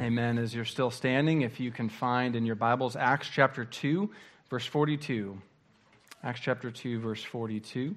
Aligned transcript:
Amen. 0.00 0.38
As 0.38 0.54
you're 0.54 0.64
still 0.64 0.92
standing, 0.92 1.42
if 1.42 1.58
you 1.58 1.72
can 1.72 1.88
find 1.88 2.36
in 2.36 2.46
your 2.46 2.54
Bibles 2.54 2.94
Acts 2.94 3.28
chapter 3.28 3.64
2, 3.64 4.08
verse 4.48 4.64
42. 4.64 5.36
Acts 6.22 6.38
chapter 6.40 6.70
2, 6.70 7.00
verse 7.00 7.20
42. 7.24 7.96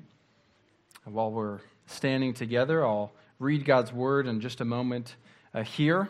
And 1.06 1.14
while 1.14 1.32
we're 1.32 1.60
standing 1.86 2.34
together, 2.34 2.84
I'll 2.84 3.12
read 3.38 3.66
God's 3.66 3.94
word 3.94 4.26
in 4.26 4.42
just 4.42 4.62
a 4.62 4.66
moment 4.66 5.16
uh, 5.54 5.62
here. 5.62 6.10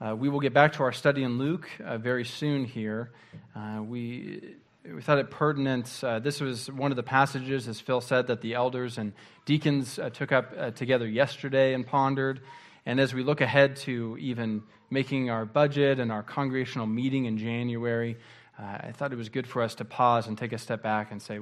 Uh, 0.00 0.14
we 0.14 0.28
will 0.28 0.38
get 0.38 0.54
back 0.54 0.74
to 0.74 0.84
our 0.84 0.92
study 0.92 1.24
in 1.24 1.36
Luke 1.36 1.68
uh, 1.84 1.98
very 1.98 2.24
soon 2.24 2.64
here. 2.64 3.10
Uh, 3.56 3.82
we, 3.82 4.54
we 4.84 5.02
thought 5.02 5.18
it 5.18 5.32
pertinent. 5.32 6.00
Uh, 6.00 6.20
this 6.20 6.40
was 6.40 6.70
one 6.70 6.92
of 6.92 6.96
the 6.96 7.02
passages, 7.02 7.66
as 7.66 7.80
Phil 7.80 8.00
said, 8.00 8.28
that 8.28 8.40
the 8.40 8.54
elders 8.54 8.98
and 8.98 9.12
deacons 9.46 9.98
uh, 9.98 10.10
took 10.10 10.30
up 10.30 10.76
together 10.76 11.08
yesterday 11.08 11.74
and 11.74 11.84
pondered. 11.84 12.40
And 12.86 13.00
as 13.00 13.14
we 13.14 13.22
look 13.22 13.40
ahead 13.40 13.76
to 13.76 14.16
even 14.20 14.62
making 14.90 15.30
our 15.30 15.44
budget 15.44 15.98
and 15.98 16.12
our 16.12 16.22
congregational 16.22 16.86
meeting 16.86 17.24
in 17.24 17.38
January, 17.38 18.16
uh, 18.58 18.62
I 18.62 18.92
thought 18.92 19.12
it 19.12 19.16
was 19.16 19.30
good 19.30 19.46
for 19.46 19.62
us 19.62 19.74
to 19.76 19.84
pause 19.84 20.26
and 20.26 20.36
take 20.36 20.52
a 20.52 20.58
step 20.58 20.82
back 20.82 21.10
and 21.10 21.20
say, 21.20 21.38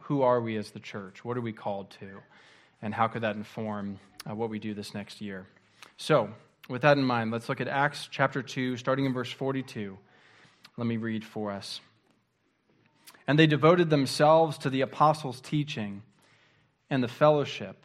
who 0.00 0.22
are 0.22 0.40
we 0.40 0.56
as 0.56 0.70
the 0.70 0.80
church? 0.80 1.24
What 1.24 1.36
are 1.36 1.40
we 1.40 1.52
called 1.52 1.90
to? 2.00 2.20
And 2.82 2.94
how 2.94 3.08
could 3.08 3.22
that 3.22 3.36
inform 3.36 3.98
uh, 4.28 4.34
what 4.34 4.50
we 4.50 4.58
do 4.58 4.74
this 4.74 4.94
next 4.94 5.20
year? 5.20 5.46
So, 5.96 6.30
with 6.68 6.82
that 6.82 6.98
in 6.98 7.04
mind, 7.04 7.32
let's 7.32 7.48
look 7.48 7.60
at 7.60 7.68
Acts 7.68 8.08
chapter 8.10 8.42
2, 8.42 8.76
starting 8.76 9.04
in 9.04 9.12
verse 9.12 9.30
42. 9.30 9.98
Let 10.76 10.86
me 10.86 10.96
read 10.96 11.24
for 11.24 11.50
us. 11.50 11.80
And 13.26 13.38
they 13.38 13.46
devoted 13.46 13.90
themselves 13.90 14.58
to 14.58 14.70
the 14.70 14.80
apostles' 14.80 15.40
teaching 15.40 16.02
and 16.88 17.02
the 17.02 17.08
fellowship, 17.08 17.84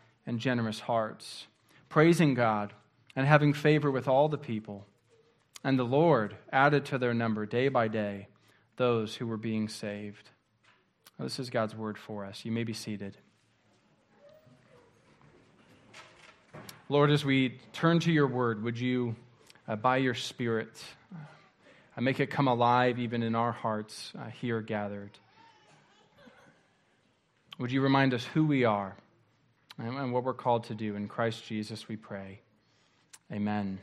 and 0.25 0.39
generous 0.39 0.81
hearts, 0.81 1.47
praising 1.89 2.33
God 2.33 2.73
and 3.15 3.27
having 3.27 3.53
favor 3.53 3.91
with 3.91 4.07
all 4.07 4.29
the 4.29 4.37
people. 4.37 4.85
And 5.63 5.77
the 5.77 5.83
Lord 5.83 6.35
added 6.51 6.85
to 6.85 6.97
their 6.97 7.13
number 7.13 7.45
day 7.45 7.67
by 7.67 7.87
day 7.87 8.27
those 8.77 9.15
who 9.15 9.27
were 9.27 9.37
being 9.37 9.67
saved. 9.67 10.29
This 11.19 11.39
is 11.39 11.49
God's 11.49 11.75
word 11.75 11.97
for 11.97 12.25
us. 12.25 12.45
You 12.45 12.51
may 12.51 12.63
be 12.63 12.73
seated. 12.73 13.17
Lord, 16.89 17.11
as 17.11 17.23
we 17.23 17.59
turn 17.73 17.99
to 18.01 18.11
your 18.11 18.27
word, 18.27 18.63
would 18.63 18.79
you, 18.79 19.15
uh, 19.67 19.75
by 19.75 19.97
your 19.97 20.15
Spirit, 20.15 20.83
uh, 21.15 22.01
make 22.01 22.19
it 22.19 22.31
come 22.31 22.47
alive 22.47 22.97
even 22.97 23.21
in 23.23 23.35
our 23.35 23.51
hearts 23.51 24.11
uh, 24.17 24.25
here 24.29 24.61
gathered? 24.61 25.11
Would 27.59 27.71
you 27.71 27.81
remind 27.81 28.13
us 28.13 28.25
who 28.25 28.45
we 28.45 28.65
are 28.65 28.95
and, 29.83 30.13
what 30.13 30.23
we're 30.23 30.33
called 30.33 30.65
to 30.65 30.75
do? 30.75 30.95
In 30.95 31.07
Christ 31.07 31.45
Jesus, 31.45 31.87
we 31.87 31.95
pray. 31.95 32.39
Amen. 33.31 33.79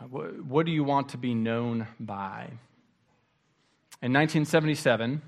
Uh, 0.00 0.04
what, 0.06 0.44
what 0.44 0.66
do 0.66 0.72
you 0.72 0.82
want 0.82 1.10
to 1.10 1.18
be 1.18 1.34
known 1.34 1.86
by? 1.98 2.44
In 4.02 4.14
1977, 4.14 5.20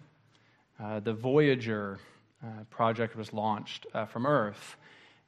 uh, 0.83 1.01
the 1.01 1.13
Voyager 1.13 1.99
uh, 2.43 2.65
project 2.71 3.17
was 3.17 3.33
launched 3.35 3.87
uh, 3.93 4.07
from 4.07 4.27
Earth. 4.27 4.77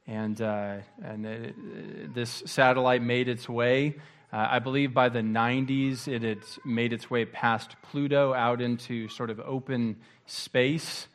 And, 0.07 0.41
uh, 0.41 0.77
and 1.03 1.25
it, 1.25 2.13
this 2.15 2.41
satellite 2.47 3.03
made 3.03 3.27
its 3.27 3.47
way. 3.47 3.95
Uh, 4.33 4.47
I 4.49 4.59
believe 4.59 4.93
by 4.93 5.09
the 5.09 5.21
90s, 5.21 6.07
it 6.07 6.23
had 6.23 6.43
made 6.65 6.91
its 6.91 7.09
way 7.09 7.25
past 7.25 7.75
Pluto 7.83 8.33
out 8.33 8.61
into 8.61 9.07
sort 9.09 9.29
of 9.29 9.39
open 9.39 9.97
space. 10.25 11.07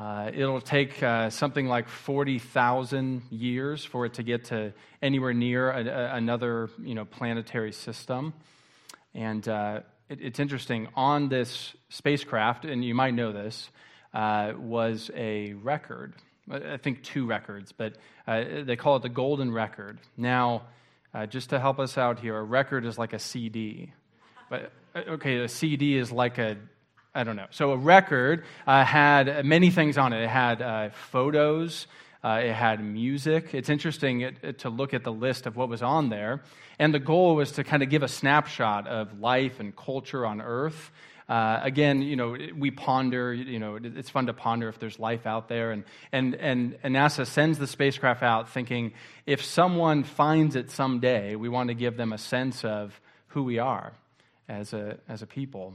Uh, 0.00 0.30
it'll 0.32 0.62
take 0.62 1.02
uh, 1.02 1.28
something 1.28 1.66
like 1.66 1.86
40,000 1.86 3.22
years 3.30 3.84
for 3.84 4.06
it 4.06 4.14
to 4.14 4.22
get 4.22 4.46
to 4.46 4.72
anywhere 5.02 5.34
near 5.34 5.70
a, 5.70 5.84
a, 5.84 6.16
another 6.16 6.70
you 6.82 6.94
know, 6.94 7.04
planetary 7.04 7.72
system. 7.72 8.32
And 9.14 9.46
it, 10.10 10.18
it's 10.20 10.40
interesting, 10.40 10.88
on 10.96 11.28
this 11.28 11.74
spacecraft, 11.88 12.64
and 12.64 12.84
you 12.84 12.94
might 12.94 13.14
know 13.14 13.32
this, 13.32 13.70
uh, 14.12 14.52
was 14.58 15.10
a 15.14 15.52
record. 15.54 16.14
I 16.50 16.78
think 16.78 17.04
two 17.04 17.26
records, 17.26 17.70
but 17.72 17.94
uh, 18.26 18.42
they 18.64 18.74
call 18.74 18.96
it 18.96 19.02
the 19.02 19.08
golden 19.08 19.52
record. 19.52 20.00
Now, 20.16 20.62
uh, 21.14 21.26
just 21.26 21.50
to 21.50 21.60
help 21.60 21.78
us 21.78 21.96
out 21.96 22.18
here, 22.18 22.36
a 22.36 22.42
record 22.42 22.84
is 22.84 22.98
like 22.98 23.12
a 23.12 23.20
CD. 23.20 23.92
But, 24.48 24.72
uh, 24.96 25.02
okay, 25.10 25.38
a 25.38 25.48
CD 25.48 25.96
is 25.96 26.10
like 26.10 26.38
a, 26.38 26.56
I 27.14 27.24
don't 27.24 27.36
know. 27.36 27.46
So 27.50 27.72
a 27.72 27.76
record 27.76 28.44
uh, 28.66 28.84
had 28.84 29.44
many 29.44 29.70
things 29.70 29.98
on 29.98 30.12
it. 30.12 30.22
It 30.22 30.28
had 30.28 30.62
uh, 30.62 30.90
photos, 30.90 31.86
it 32.22 32.52
had 32.52 32.84
music. 32.84 33.54
It's 33.54 33.68
interesting 33.68 34.20
it, 34.20 34.36
it, 34.42 34.58
to 34.60 34.70
look 34.70 34.94
at 34.94 35.02
the 35.02 35.12
list 35.12 35.46
of 35.46 35.56
what 35.56 35.68
was 35.68 35.82
on 35.82 36.08
there. 36.08 36.42
And 36.78 36.94
the 36.94 36.98
goal 36.98 37.34
was 37.34 37.52
to 37.52 37.64
kind 37.64 37.82
of 37.82 37.90
give 37.90 38.02
a 38.02 38.08
snapshot 38.08 38.86
of 38.86 39.20
life 39.20 39.60
and 39.60 39.74
culture 39.74 40.24
on 40.24 40.40
Earth. 40.40 40.90
Uh, 41.28 41.60
again, 41.62 42.02
you 42.02 42.16
know, 42.16 42.36
we 42.56 42.70
ponder, 42.70 43.32
you 43.32 43.58
know, 43.58 43.78
it's 43.80 44.10
fun 44.10 44.26
to 44.26 44.32
ponder 44.32 44.68
if 44.68 44.78
there's 44.78 44.98
life 44.98 45.26
out 45.26 45.48
there. 45.48 45.70
And, 45.70 45.84
and, 46.10 46.34
and, 46.34 46.78
and 46.82 46.96
NASA 46.96 47.26
sends 47.26 47.58
the 47.58 47.66
spacecraft 47.66 48.22
out 48.22 48.48
thinking 48.48 48.92
if 49.26 49.44
someone 49.44 50.02
finds 50.02 50.56
it 50.56 50.70
someday, 50.70 51.36
we 51.36 51.48
want 51.48 51.68
to 51.68 51.74
give 51.74 51.96
them 51.96 52.12
a 52.12 52.18
sense 52.18 52.64
of 52.64 53.00
who 53.28 53.44
we 53.44 53.58
are 53.58 53.92
as 54.48 54.72
a, 54.72 54.98
as 55.08 55.22
a 55.22 55.26
people. 55.26 55.74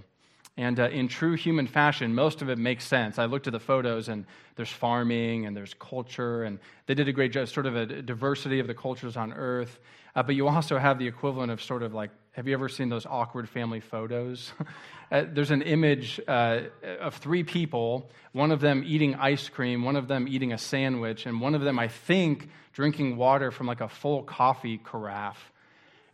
And 0.58 0.80
uh, 0.80 0.88
in 0.88 1.10
true 1.10 1.36
human 1.36 1.68
fashion, 1.68 2.16
most 2.16 2.42
of 2.42 2.50
it 2.50 2.58
makes 2.58 2.86
sense. 2.86 3.20
I 3.20 3.26
looked 3.26 3.48
at 3.48 3.54
the 3.54 3.60
photos, 3.60 4.08
and 4.08 4.26
there's 4.56 4.72
farming 4.72 5.46
and 5.46 5.56
there's 5.56 5.74
culture, 5.74 6.44
and 6.44 6.60
they 6.86 6.94
did 6.94 7.10
a 7.10 7.14
great 7.14 7.34
job, 7.34 7.50
sort 7.50 7.66
of 7.66 7.76
a 7.76 7.86
diversity 8.02 8.60
of 8.60 8.68
the 8.68 8.74
cultures 8.74 9.18
on 9.18 9.34
Earth. 9.34 9.80
Uh, 10.16 10.24
but 10.24 10.36
you 10.36 10.48
also 10.48 10.78
have 10.78 10.98
the 10.98 11.08
equivalent 11.08 11.52
of 11.52 11.62
sort 11.62 11.84
of 11.84 11.94
like 11.94 12.10
have 12.36 12.50
you 12.50 12.54
ever 12.54 12.68
seen 12.68 12.90
those 12.90 13.06
awkward 13.06 13.48
family 13.48 13.80
photos? 13.80 14.52
uh, 15.12 15.24
there's 15.32 15.52
an 15.52 15.62
image 15.62 16.20
uh, 16.28 16.64
of 17.00 17.16
three 17.16 17.44
people, 17.44 18.10
one 18.34 18.52
of 18.52 18.60
them 18.60 18.84
eating 18.86 19.16
ice 19.16 19.48
cream, 19.48 19.86
one 19.86 19.96
of 19.96 20.10
them 20.10 20.28
eating 20.28 20.52
a 20.52 20.58
sandwich, 20.58 21.26
and 21.26 21.40
one 21.40 21.56
of 21.56 21.62
them, 21.62 21.80
I 21.80 21.88
think, 21.88 22.50
drinking 22.74 23.16
water 23.16 23.52
from 23.52 23.68
like 23.68 23.80
a 23.80 23.88
full 23.88 24.24
coffee 24.24 24.78
carafe. 24.80 25.54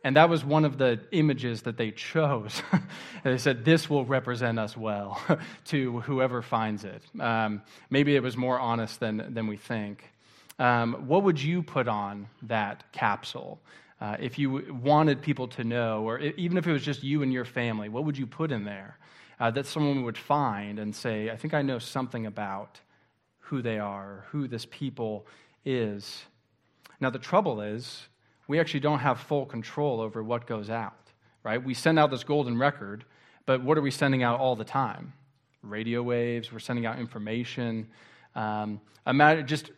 And 0.04 0.16
that 0.16 0.30
was 0.30 0.44
one 0.44 0.66
of 0.66 0.78
the 0.78 1.00
images 1.12 1.62
that 1.64 1.78
they 1.78 1.92
chose. 1.92 2.64
they 3.24 3.38
said, 3.38 3.64
This 3.64 3.90
will 3.90 4.06
represent 4.06 4.58
us 4.58 4.76
well 4.76 5.22
to 5.66 6.00
whoever 6.02 6.42
finds 6.42 6.84
it. 6.84 7.04
Um, 7.20 7.62
maybe 7.90 8.16
it 8.16 8.24
was 8.24 8.36
more 8.36 8.60
honest 8.60 9.00
than, 9.00 9.34
than 9.34 9.48
we 9.48 9.58
think. 9.58 10.12
Um, 10.58 11.08
what 11.08 11.24
would 11.24 11.42
you 11.42 11.62
put 11.62 11.88
on 11.88 12.28
that 12.44 12.92
capsule? 12.92 13.62
Uh, 14.00 14.18
if 14.20 14.40
you 14.40 14.80
wanted 14.84 15.22
people 15.22 15.48
to 15.48 15.64
know, 15.64 16.04
or 16.04 16.20
even 16.20 16.58
if 16.58 16.66
it 16.66 16.72
was 16.72 16.84
just 16.84 17.04
you 17.04 17.22
and 17.22 17.32
your 17.32 17.46
family, 17.46 17.88
what 17.88 18.04
would 18.04 18.18
you 18.18 18.26
put 18.26 18.52
in 18.52 18.66
there 18.66 18.98
uh, 19.40 19.52
that 19.52 19.68
someone 19.68 20.04
would 20.04 20.18
find 20.18 20.80
and 20.80 20.96
say, 20.96 21.30
I 21.30 21.36
think 21.36 21.54
I 21.54 21.62
know 21.62 21.78
something 21.78 22.26
about 22.26 22.80
who 23.40 23.62
they 23.62 23.78
are, 23.78 24.26
who 24.30 24.48
this 24.48 24.66
people 24.66 25.28
is? 25.64 26.24
Now, 27.00 27.12
the 27.12 27.20
trouble 27.20 27.62
is, 27.62 28.08
we 28.52 28.60
actually 28.60 28.82
don't 28.82 29.00
have 29.00 29.18
full 29.18 29.46
control 29.46 30.02
over 30.02 30.22
what 30.22 30.46
goes 30.46 30.70
out, 30.70 31.10
right? 31.42 31.64
We 31.64 31.74
send 31.74 31.98
out 31.98 32.12
this 32.12 32.26
golden 32.26 32.58
record, 32.58 33.06
but 33.46 33.64
what 33.64 33.78
are 33.78 33.82
we 33.82 33.92
sending 33.92 34.24
out 34.24 34.42
all 34.42 34.58
the 34.58 34.66
time? 34.66 35.14
Radio 35.64 36.04
waves, 36.04 36.52
we're 36.52 36.60
sending 36.60 36.86
out 36.86 37.00
information. 37.00 37.88
Um, 38.36 38.82
imagine 39.08 39.48
just 39.48 39.72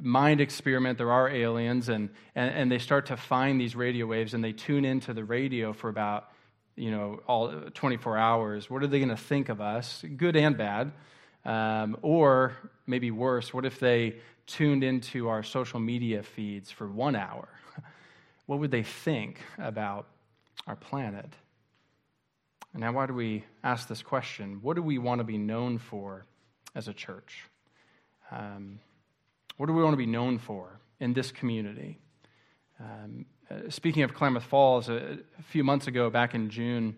mind 0.00 0.40
experiment. 0.40 0.98
There 0.98 1.10
are 1.10 1.28
aliens, 1.28 1.88
and, 1.88 2.10
and, 2.36 2.54
and 2.54 2.70
they 2.70 2.78
start 2.78 3.06
to 3.06 3.16
find 3.16 3.60
these 3.60 3.74
radio 3.74 4.06
waves, 4.06 4.34
and 4.34 4.44
they 4.44 4.52
tune 4.52 4.84
into 4.84 5.12
the 5.12 5.24
radio 5.24 5.72
for 5.72 5.88
about 5.88 6.28
you 6.76 6.92
know 6.92 7.20
all 7.26 7.50
24 7.74 8.18
hours. 8.18 8.70
What 8.70 8.84
are 8.84 8.86
they 8.86 9.00
going 9.00 9.08
to 9.08 9.16
think 9.16 9.48
of 9.48 9.60
us, 9.60 10.04
good 10.16 10.36
and 10.36 10.56
bad? 10.56 10.92
Um, 11.44 11.96
or 12.02 12.52
maybe 12.86 13.10
worse, 13.10 13.52
what 13.52 13.64
if 13.64 13.80
they 13.80 14.20
tuned 14.46 14.84
into 14.84 15.28
our 15.28 15.42
social 15.42 15.80
media 15.80 16.22
feeds 16.22 16.70
for 16.70 16.86
one 16.86 17.16
hour? 17.16 17.48
What 18.46 18.58
would 18.58 18.70
they 18.70 18.82
think 18.82 19.40
about 19.58 20.06
our 20.66 20.76
planet? 20.76 21.32
And 22.72 22.80
now, 22.80 22.92
why 22.92 23.06
do 23.06 23.14
we 23.14 23.44
ask 23.62 23.88
this 23.88 24.02
question? 24.02 24.60
What 24.62 24.76
do 24.76 24.82
we 24.82 24.98
want 24.98 25.18
to 25.18 25.24
be 25.24 25.38
known 25.38 25.78
for 25.78 26.24
as 26.74 26.88
a 26.88 26.94
church? 26.94 27.44
Um, 28.30 28.80
what 29.56 29.66
do 29.66 29.74
we 29.74 29.82
want 29.82 29.92
to 29.92 29.98
be 29.98 30.06
known 30.06 30.38
for 30.38 30.80
in 30.98 31.12
this 31.12 31.30
community? 31.30 31.98
Um, 32.80 33.26
uh, 33.50 33.68
speaking 33.68 34.02
of 34.02 34.14
Klamath 34.14 34.44
Falls, 34.44 34.88
a, 34.88 35.18
a, 35.38 35.42
few 35.42 35.62
months 35.62 35.86
ago, 35.86 36.08
back 36.08 36.34
in 36.34 36.48
June, 36.48 36.96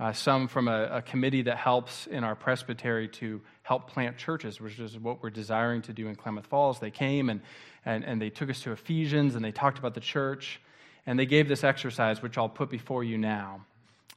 uh, 0.00 0.12
some 0.12 0.48
from 0.48 0.66
a, 0.66 0.84
a, 0.84 1.02
committee 1.02 1.42
that 1.42 1.56
helps 1.56 2.06
in 2.08 2.24
our 2.24 2.34
presbytery 2.34 3.06
to 3.06 3.40
help 3.62 3.88
plant 3.88 4.18
churches, 4.18 4.60
which 4.60 4.80
is 4.80 4.98
what 4.98 5.22
we're 5.22 5.30
desiring 5.30 5.80
to 5.82 5.92
do 5.92 6.08
in 6.08 6.16
Klamath 6.16 6.46
Falls. 6.46 6.80
They 6.80 6.90
came 6.90 7.30
and, 7.30 7.40
and, 7.84 8.04
and 8.04 8.20
they 8.20 8.30
took 8.30 8.50
us 8.50 8.60
to 8.62 8.72
Ephesians 8.72 9.36
and 9.36 9.44
they 9.44 9.52
talked 9.52 9.78
about 9.78 9.94
the 9.94 10.00
church. 10.00 10.60
And 11.06 11.18
they 11.18 11.26
gave 11.26 11.48
this 11.48 11.64
exercise, 11.64 12.22
which 12.22 12.38
I'll 12.38 12.48
put 12.48 12.70
before 12.70 13.02
you 13.02 13.18
now. 13.18 13.64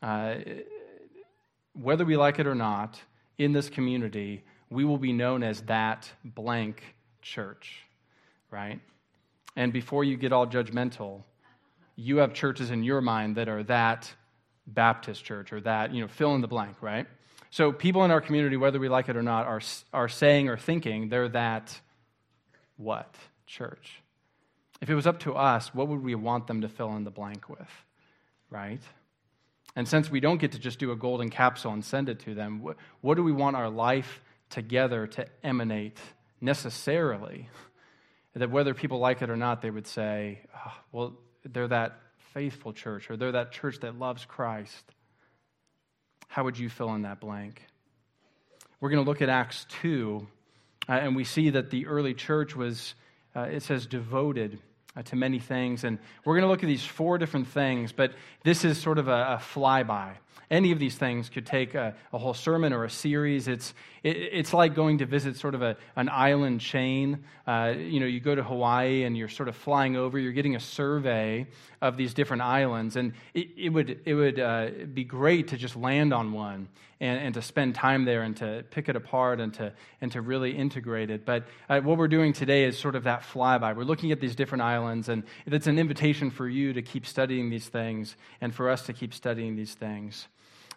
Uh, 0.02 0.36
whether 1.74 2.06
we 2.06 2.16
like 2.16 2.40
it 2.40 2.48
or 2.48 2.56
not, 2.56 3.00
in 3.38 3.52
this 3.52 3.70
community, 3.70 4.44
we 4.70 4.86
will 4.86 4.98
be 4.98 5.12
known 5.12 5.44
as 5.44 5.62
that 5.64 6.10
blank 6.24 6.82
church, 7.22 7.84
right? 8.52 8.80
And 9.56 9.74
before 9.74 10.04
you 10.04 10.18
get 10.18 10.32
all 10.32 10.48
judgmental, 10.48 11.24
you 11.96 12.18
have 12.18 12.34
churches 12.34 12.72
in 12.72 12.84
your 12.84 13.02
mind 13.02 13.36
that 13.38 13.50
are 13.50 13.64
that 13.64 14.14
Baptist 14.68 15.24
church 15.24 15.54
or 15.54 15.62
that, 15.62 15.94
you 15.94 16.02
know, 16.02 16.08
fill 16.08 16.36
in 16.36 16.42
the 16.42 16.48
blank, 16.48 16.82
right? 16.82 17.08
So 17.52 17.72
people 17.72 18.04
in 18.04 18.12
our 18.12 18.22
community, 18.22 18.58
whether 18.58 18.80
we 18.80 18.90
like 18.90 19.08
it 19.08 19.16
or 19.16 19.24
not, 19.24 19.46
are, 19.46 19.62
are 19.94 20.10
saying 20.10 20.50
or 20.50 20.58
thinking 20.58 21.10
they're 21.10 21.30
that 21.30 21.80
what? 22.78 23.16
Church. 23.48 24.02
If 24.86 24.92
it 24.92 24.94
was 24.94 25.08
up 25.08 25.22
to 25.22 25.34
us, 25.34 25.74
what 25.74 25.88
would 25.88 26.04
we 26.04 26.14
want 26.14 26.46
them 26.46 26.62
to 26.62 26.70
fill 26.70 26.96
in 26.96 27.06
the 27.06 27.10
blank 27.10 27.50
with, 27.50 27.72
right? 28.52 28.80
And 29.76 29.88
since 29.88 30.12
we 30.12 30.20
don't 30.20 30.38
get 30.38 30.52
to 30.52 30.60
just 30.60 30.78
do 30.78 30.92
a 30.92 30.96
golden 30.96 31.32
capsule 31.32 31.72
and 31.72 31.84
send 31.84 32.08
it 32.08 32.20
to 32.20 32.36
them, 32.36 32.62
what, 33.02 33.16
do 33.16 33.24
we 33.24 33.32
want 33.32 33.56
our 33.56 33.68
life 33.68 34.22
together 34.52 35.08
to 35.08 35.26
emanate 35.44 35.98
necessarily? 36.40 37.50
That 38.36 38.52
whether 38.52 38.76
people 38.76 39.00
like 39.00 39.24
it 39.24 39.32
or 39.32 39.36
not, 39.36 39.64
they 39.64 39.72
would 39.72 39.88
say, 39.88 40.42
oh, 40.56 40.74
well, 40.92 41.14
they're 41.44 41.68
that 41.68 41.98
faithful 42.36 42.72
church 42.72 43.10
or 43.10 43.18
they're 43.18 43.32
that 43.32 43.54
church 43.54 43.80
that 43.80 43.98
loves 43.98 44.24
Christ. 44.24 44.84
How 46.28 46.44
would 46.44 46.60
you 46.60 46.70
fill 46.70 46.94
in 46.94 47.02
that 47.02 47.20
blank? 47.20 47.60
We're 48.80 48.92
going 48.92 49.04
to 49.04 49.10
look 49.10 49.24
at 49.24 49.30
Acts 49.30 49.66
2, 49.82 50.28
uh, 50.88 50.92
and 50.92 51.16
we 51.16 51.24
see 51.24 51.50
that 51.50 51.72
the 51.72 51.88
early 51.88 52.14
church 52.14 52.56
was, 52.56 52.94
uh, 53.36 53.48
it 53.50 53.64
says, 53.64 53.88
devoted 53.88 54.60
uh, 54.96 55.02
to 55.04 55.16
many 55.16 55.40
things. 55.40 55.84
And 55.84 56.00
we're 56.24 56.36
going 56.36 56.44
to 56.44 56.50
look 56.50 56.64
at 56.64 56.68
these 56.68 56.86
four 56.86 57.18
different 57.18 57.48
things, 57.48 57.92
but 57.92 58.14
this 58.44 58.64
is 58.66 58.78
sort 58.78 58.98
of 58.98 59.08
a, 59.08 59.12
a 59.12 59.42
flyby. 59.42 60.14
Any 60.50 60.72
of 60.72 60.80
these 60.80 60.96
things 60.96 61.30
could 61.30 61.46
take 61.46 61.74
a, 61.74 61.96
a 62.14 62.18
whole 62.18 62.34
sermon 62.34 62.72
or 62.72 62.84
a 62.84 62.90
series. 62.90 63.48
It's, 63.48 63.74
it, 64.04 64.16
it's 64.18 64.54
like 64.54 64.76
going 64.76 65.00
to 65.00 65.06
visit 65.06 65.38
sort 65.38 65.56
of 65.56 65.62
a, 65.62 65.78
an 65.96 66.10
island 66.10 66.62
chain. 66.62 67.24
Uh, 67.48 67.74
you 67.78 68.00
know, 68.00 68.06
you 68.06 68.20
go 68.20 68.36
to 68.36 68.44
Hawaii 68.44 69.04
and 69.04 69.18
you're 69.18 69.30
sort 69.30 69.50
of 69.50 69.56
flying 69.56 69.96
over, 69.96 70.20
you're 70.20 70.34
getting 70.34 70.56
a 70.56 70.60
survey 70.60 71.48
of 71.82 71.98
these 71.98 72.14
different 72.14 72.44
islands. 72.44 72.96
And 72.96 73.14
it, 73.34 73.48
it 73.58 73.70
would, 73.70 74.02
it 74.06 74.14
would 74.14 74.40
uh, 74.40 74.68
be 74.94 75.04
great 75.04 75.48
to 75.50 75.58
just 75.58 75.76
land 75.76 76.14
on 76.14 76.32
one 76.32 76.68
and, 77.00 77.20
and 77.20 77.34
to 77.34 77.42
spend 77.42 77.76
time 77.76 78.06
there 78.06 78.22
and 78.22 78.38
to 78.38 78.64
pick 78.72 78.88
it 78.90 78.96
apart 78.96 79.40
and 79.40 79.54
to, 79.56 79.74
and 80.02 80.12
to 80.12 80.22
really 80.22 80.56
integrate 80.56 81.10
it. 81.10 81.26
But 81.26 81.44
uh, 81.70 81.82
what 81.82 81.98
we're 81.98 82.08
doing 82.08 82.34
today 82.34 82.64
is 82.66 82.78
sort 82.78 82.96
of 82.96 83.04
that 83.04 83.24
flyby. 83.24 83.76
We're 83.76 83.84
looking 83.84 84.12
at 84.12 84.20
these 84.20 84.36
different 84.36 84.62
islands, 84.62 85.10
and 85.10 85.24
it's 85.46 85.68
an 85.68 85.80
invitation 85.80 86.32
for 86.32 86.48
you 86.48 86.74
to 86.74 86.82
keep 86.82 87.06
studying 87.06 87.50
these 87.50 87.68
things 87.68 88.16
and 88.42 88.54
for 88.54 88.70
us 88.70 88.84
to 88.84 88.94
keep 88.94 89.14
studying 89.14 89.56
these 89.56 89.74
things. 89.74 90.25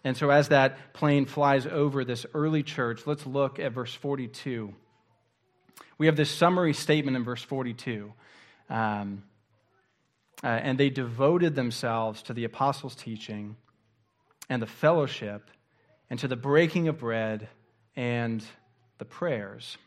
And 0.03 0.15
so, 0.15 0.29
as 0.29 0.49
that 0.49 0.93
plane 0.93 1.25
flies 1.25 1.67
over 1.67 2.05
this 2.05 2.25
early 2.33 2.63
church, 2.63 3.05
let's 3.05 3.25
look 3.25 3.59
at 3.59 3.73
verse 3.73 3.93
42. 3.93 4.73
We 5.97 6.05
have 6.05 6.15
this 6.15 6.31
summary 6.31 6.73
statement 6.73 7.17
in 7.17 7.23
verse 7.23 7.43
42. 7.43 8.13
Um, 8.69 9.23
uh, 10.41 10.47
and 10.47 10.77
they 10.77 10.89
devoted 10.89 11.55
themselves 11.55 12.21
to 12.23 12.33
the 12.33 12.45
apostles' 12.45 12.95
teaching 12.95 13.57
and 14.49 14.61
the 14.61 14.67
fellowship 14.67 15.49
and 16.09 16.17
to 16.19 16.27
the 16.27 16.37
breaking 16.37 16.87
of 16.87 16.99
bread 16.99 17.49
and 17.95 18.43
the 18.97 19.05
prayers. 19.05 19.77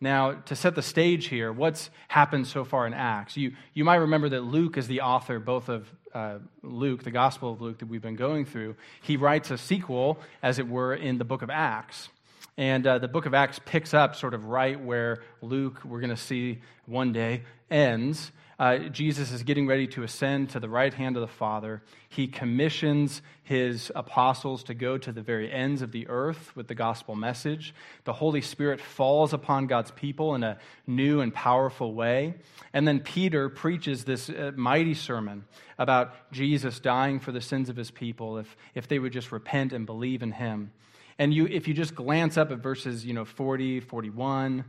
Now, 0.00 0.32
to 0.32 0.54
set 0.54 0.74
the 0.74 0.82
stage 0.82 1.28
here, 1.28 1.50
what's 1.50 1.88
happened 2.08 2.46
so 2.46 2.64
far 2.64 2.86
in 2.86 2.92
Acts? 2.92 3.36
You, 3.36 3.52
you 3.72 3.84
might 3.84 3.96
remember 3.96 4.28
that 4.28 4.42
Luke 4.42 4.76
is 4.76 4.88
the 4.88 5.00
author 5.00 5.38
both 5.38 5.70
of 5.70 5.90
uh, 6.16 6.38
Luke, 6.62 7.02
the 7.02 7.10
Gospel 7.10 7.52
of 7.52 7.60
Luke 7.60 7.78
that 7.78 7.86
we've 7.86 8.00
been 8.00 8.16
going 8.16 8.46
through. 8.46 8.74
He 9.02 9.18
writes 9.18 9.50
a 9.50 9.58
sequel, 9.58 10.18
as 10.42 10.58
it 10.58 10.66
were, 10.66 10.94
in 10.94 11.18
the 11.18 11.24
book 11.24 11.42
of 11.42 11.50
Acts. 11.50 12.08
And 12.56 12.86
uh, 12.86 12.98
the 12.98 13.08
book 13.08 13.26
of 13.26 13.34
Acts 13.34 13.60
picks 13.66 13.92
up 13.92 14.16
sort 14.16 14.32
of 14.32 14.46
right 14.46 14.82
where 14.82 15.22
Luke, 15.42 15.84
we're 15.84 16.00
going 16.00 16.08
to 16.08 16.16
see 16.16 16.60
one 16.86 17.12
day, 17.12 17.42
ends 17.70 18.32
uh, 18.58 18.78
Jesus 18.78 19.32
is 19.32 19.42
getting 19.42 19.66
ready 19.66 19.86
to 19.88 20.02
ascend 20.02 20.48
to 20.50 20.60
the 20.60 20.68
right 20.68 20.94
hand 20.94 21.16
of 21.16 21.20
the 21.20 21.26
Father. 21.26 21.82
He 22.08 22.26
commissions 22.26 23.20
his 23.42 23.92
apostles 23.94 24.64
to 24.64 24.74
go 24.74 24.96
to 24.96 25.12
the 25.12 25.20
very 25.20 25.52
ends 25.52 25.82
of 25.82 25.92
the 25.92 26.08
earth 26.08 26.56
with 26.56 26.66
the 26.66 26.74
gospel 26.74 27.14
message. 27.14 27.74
The 28.04 28.14
Holy 28.14 28.40
Spirit 28.40 28.80
falls 28.80 29.34
upon 29.34 29.66
God's 29.66 29.90
people 29.90 30.34
in 30.34 30.42
a 30.42 30.58
new 30.86 31.20
and 31.20 31.34
powerful 31.34 31.92
way. 31.92 32.34
And 32.72 32.88
then 32.88 33.00
Peter 33.00 33.50
preaches 33.50 34.04
this 34.04 34.30
uh, 34.30 34.52
mighty 34.56 34.94
sermon 34.94 35.44
about 35.76 36.14
Jesus 36.32 36.80
dying 36.80 37.20
for 37.20 37.32
the 37.32 37.42
sins 37.42 37.68
of 37.68 37.76
his 37.76 37.90
people 37.90 38.38
if, 38.38 38.56
if 38.74 38.88
they 38.88 38.98
would 38.98 39.12
just 39.12 39.32
repent 39.32 39.74
and 39.74 39.84
believe 39.84 40.22
in 40.22 40.32
him. 40.32 40.72
And 41.18 41.32
you, 41.32 41.46
if 41.46 41.68
you 41.68 41.74
just 41.74 41.94
glance 41.94 42.38
up 42.38 42.50
at 42.50 42.58
verses 42.58 43.04
you 43.04 43.12
know, 43.12 43.26
40, 43.26 43.80
41, 43.80 44.64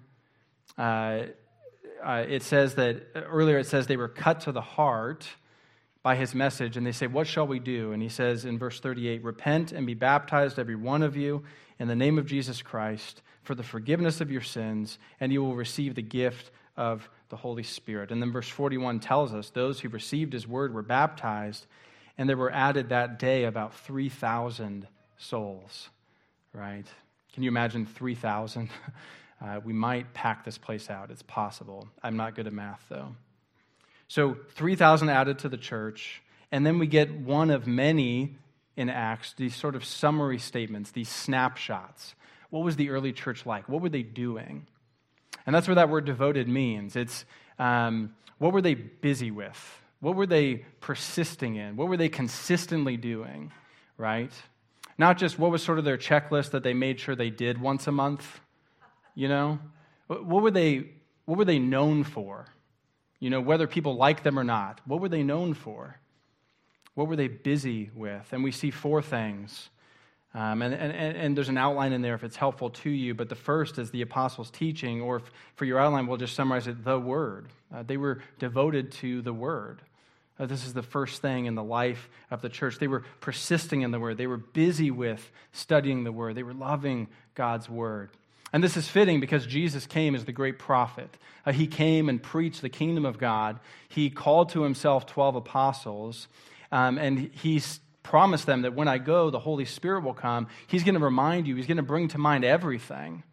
uh, 0.78 1.24
uh, 2.04 2.26
it 2.28 2.44
says 2.44 2.76
that 2.76 3.04
earlier 3.16 3.58
it 3.58 3.66
says 3.66 3.88
they 3.88 3.98
were 3.98 4.08
cut 4.08 4.42
to 4.42 4.52
the 4.52 4.62
heart 4.62 5.28
by 6.04 6.16
his 6.16 6.34
message, 6.34 6.78
and 6.78 6.86
they 6.86 6.92
say, 6.92 7.08
What 7.08 7.28
shall 7.28 7.48
we 7.48 7.60
do? 7.60 7.92
And 7.92 8.02
he 8.02 8.10
says 8.10 8.46
in 8.46 8.58
verse 8.58 8.80
38 8.80 9.24
Repent 9.24 9.72
and 9.72 9.86
be 9.86 9.94
baptized, 9.94 10.58
every 10.58 10.76
one 10.76 11.04
of 11.04 11.18
you, 11.18 11.44
in 11.80 11.88
the 11.88 11.96
name 11.96 12.18
of 12.18 12.26
Jesus 12.26 12.62
Christ, 12.62 13.22
for 13.44 13.56
the 13.56 13.64
forgiveness 13.64 14.22
of 14.22 14.32
your 14.32 14.42
sins, 14.42 15.00
and 15.20 15.34
you 15.34 15.44
will 15.44 15.56
receive 15.56 15.96
the 15.96 16.02
gift 16.02 16.52
of 16.78 17.10
the 17.30 17.36
Holy 17.36 17.64
Spirit. 17.64 18.12
And 18.12 18.22
then 18.22 18.32
verse 18.32 18.48
41 18.48 19.00
tells 19.00 19.34
us 19.34 19.50
those 19.50 19.80
who 19.80 19.90
received 19.90 20.34
his 20.34 20.48
word 20.48 20.74
were 20.74 20.82
baptized, 20.82 21.66
and 22.18 22.30
there 22.30 22.38
were 22.38 22.52
added 22.52 22.90
that 22.90 23.20
day 23.20 23.44
about 23.44 23.76
3,000 23.76 24.88
souls, 25.18 25.90
right? 26.54 26.86
Can 27.34 27.44
you 27.44 27.50
imagine 27.50 27.86
3,000? 27.86 28.70
Uh, 29.42 29.60
we 29.64 29.74
might 29.74 30.14
pack 30.14 30.44
this 30.44 30.58
place 30.58 30.90
out. 30.90 31.12
It's 31.12 31.22
possible. 31.22 31.88
I'm 32.02 32.18
not 32.18 32.36
good 32.36 32.48
at 32.48 32.54
math, 32.54 32.84
though. 32.90 33.16
So 34.08 34.38
3,000 34.52 35.10
added 35.10 35.40
to 35.40 35.50
the 35.50 35.58
church, 35.58 36.22
and 36.52 36.66
then 36.66 36.80
we 36.80 36.88
get 36.88 37.12
one 37.12 37.50
of 37.52 37.68
many 37.68 38.36
in 38.76 38.90
Acts, 38.90 39.34
these 39.36 39.56
sort 39.56 39.76
of 39.76 39.84
summary 39.84 40.38
statements, 40.38 40.92
these 40.92 41.10
snapshots. 41.10 42.16
What 42.50 42.64
was 42.64 42.76
the 42.76 42.92
early 42.92 43.12
church 43.12 43.46
like? 43.46 43.68
What 43.68 43.82
were 43.82 43.90
they 43.90 44.04
doing? 44.04 44.68
And 45.46 45.56
that's 45.56 45.68
where 45.68 45.76
that 45.76 45.90
word 45.90 46.06
devoted 46.06 46.48
means. 46.48 46.96
It's 46.96 47.26
um, 47.60 48.14
what 48.38 48.54
were 48.54 48.62
they 48.62 48.76
busy 48.76 49.32
with? 49.32 49.82
What 50.00 50.16
were 50.16 50.28
they 50.28 50.66
persisting 50.80 51.56
in? 51.56 51.76
What 51.76 51.88
were 51.88 51.98
they 51.98 52.10
consistently 52.10 52.98
doing, 52.98 53.52
right? 53.98 54.32
Not 54.98 55.18
just 55.18 55.40
what 55.40 55.52
was 55.52 55.64
sort 55.64 55.80
of 55.80 55.86
their 55.86 55.98
checklist 55.98 56.52
that 56.52 56.64
they 56.64 56.74
made 56.74 57.00
sure 57.00 57.16
they 57.16 57.30
did 57.32 57.60
once 57.60 57.88
a 57.88 57.92
month, 57.92 58.40
you 59.18 59.28
know? 59.28 59.58
What 60.06 60.44
were 60.44 60.52
they, 60.52 60.92
what 61.26 61.40
were 61.40 61.46
they 61.46 61.60
known 61.60 62.04
for? 62.04 62.46
You 63.20 63.32
know, 63.32 63.42
whether 63.42 63.66
people 63.66 63.96
like 63.96 64.22
them 64.22 64.38
or 64.38 64.44
not, 64.44 64.80
what 64.86 65.02
were 65.02 65.10
they 65.10 65.24
known 65.24 65.56
for? 65.56 65.98
What 66.94 67.08
were 67.08 67.16
they 67.16 67.28
busy 67.28 67.90
with? 67.96 68.28
And 68.32 68.44
we 68.44 68.52
see 68.52 68.70
four 68.70 69.02
things. 69.02 69.70
Um, 70.36 70.62
and, 70.62 70.72
and, 70.72 71.18
and 71.18 71.36
there's 71.36 71.50
an 71.50 71.58
outline 71.58 71.94
in 71.94 72.04
there 72.04 72.14
if 72.14 72.24
it's 72.24 72.36
helpful 72.36 72.70
to 72.70 72.92
you, 72.92 73.16
but 73.16 73.28
the 73.28 73.36
first 73.36 73.80
is 73.80 73.90
the 73.90 74.04
apostles' 74.04 74.52
teaching, 74.52 75.02
or 75.02 75.16
if, 75.16 75.24
for 75.56 75.66
your 75.66 75.80
outline, 75.80 76.06
we'll 76.06 76.18
just 76.18 76.36
summarize 76.36 76.68
it 76.68 76.84
the 76.84 77.00
Word. 77.00 77.48
Uh, 77.74 77.82
they 77.82 77.98
were 77.98 78.22
devoted 78.38 78.92
to 78.94 79.24
the 79.24 79.34
Word. 79.34 79.82
Uh, 80.40 80.46
this 80.46 80.64
is 80.64 80.74
the 80.74 80.84
first 80.84 81.24
thing 81.24 81.46
in 81.46 81.56
the 81.56 81.64
life 81.64 82.08
of 82.30 82.44
the 82.44 82.50
church. 82.50 82.78
They 82.78 82.88
were 82.88 83.04
persisting 83.20 83.82
in 83.82 83.90
the 83.90 84.00
Word, 84.00 84.18
they 84.18 84.28
were 84.28 84.38
busy 84.38 84.92
with 84.92 85.32
studying 85.54 86.04
the 86.04 86.12
Word, 86.12 86.36
they 86.36 86.44
were 86.44 86.54
loving 86.54 87.08
God's 87.34 87.68
Word. 87.68 88.12
And 88.54 88.64
this 88.64 88.78
is 88.78 88.88
fitting 88.88 89.20
because 89.20 89.46
Jesus 89.46 89.86
came 89.86 90.16
as 90.16 90.26
the 90.26 90.32
great 90.32 90.58
prophet. 90.58 91.18
Uh, 91.46 91.52
he 91.52 91.68
came 91.68 92.08
and 92.08 92.22
preached 92.22 92.62
the 92.62 92.70
kingdom 92.70 93.06
of 93.06 93.18
God. 93.18 93.60
He 93.90 94.10
called 94.10 94.50
to 94.50 94.64
himself 94.64 95.06
12 95.06 95.36
apostles, 95.36 96.28
um, 96.72 96.98
and 96.98 97.30
he 97.34 97.62
promised 98.04 98.46
them 98.46 98.62
that 98.62 98.74
when 98.74 98.88
I 98.88 99.00
go, 99.00 99.30
the 99.30 99.40
Holy 99.40 99.66
Spirit 99.66 100.04
will 100.04 100.14
come. 100.14 100.48
He's 100.68 100.84
going 100.84 100.96
to 100.96 101.04
remind 101.04 101.46
you, 101.46 101.56
he's 101.56 101.68
going 101.68 101.78
to 101.78 101.84
bring 101.84 102.08
to 102.10 102.18
mind 102.18 102.46
everything. 102.46 103.24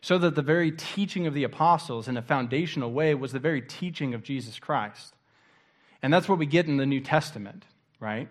So 0.00 0.18
that 0.18 0.34
the 0.34 0.42
very 0.42 0.70
teaching 0.70 1.26
of 1.26 1.32
the 1.32 1.44
apostles 1.44 2.08
in 2.08 2.16
a 2.18 2.22
foundational 2.22 2.92
way 2.92 3.14
was 3.14 3.32
the 3.32 3.38
very 3.38 3.62
teaching 3.62 4.12
of 4.12 4.22
Jesus 4.22 4.58
Christ. 4.58 5.14
And 6.02 6.12
that's 6.12 6.28
what 6.28 6.38
we 6.38 6.44
get 6.44 6.66
in 6.66 6.76
the 6.76 6.84
New 6.84 7.00
Testament, 7.00 7.64
right? 8.00 8.28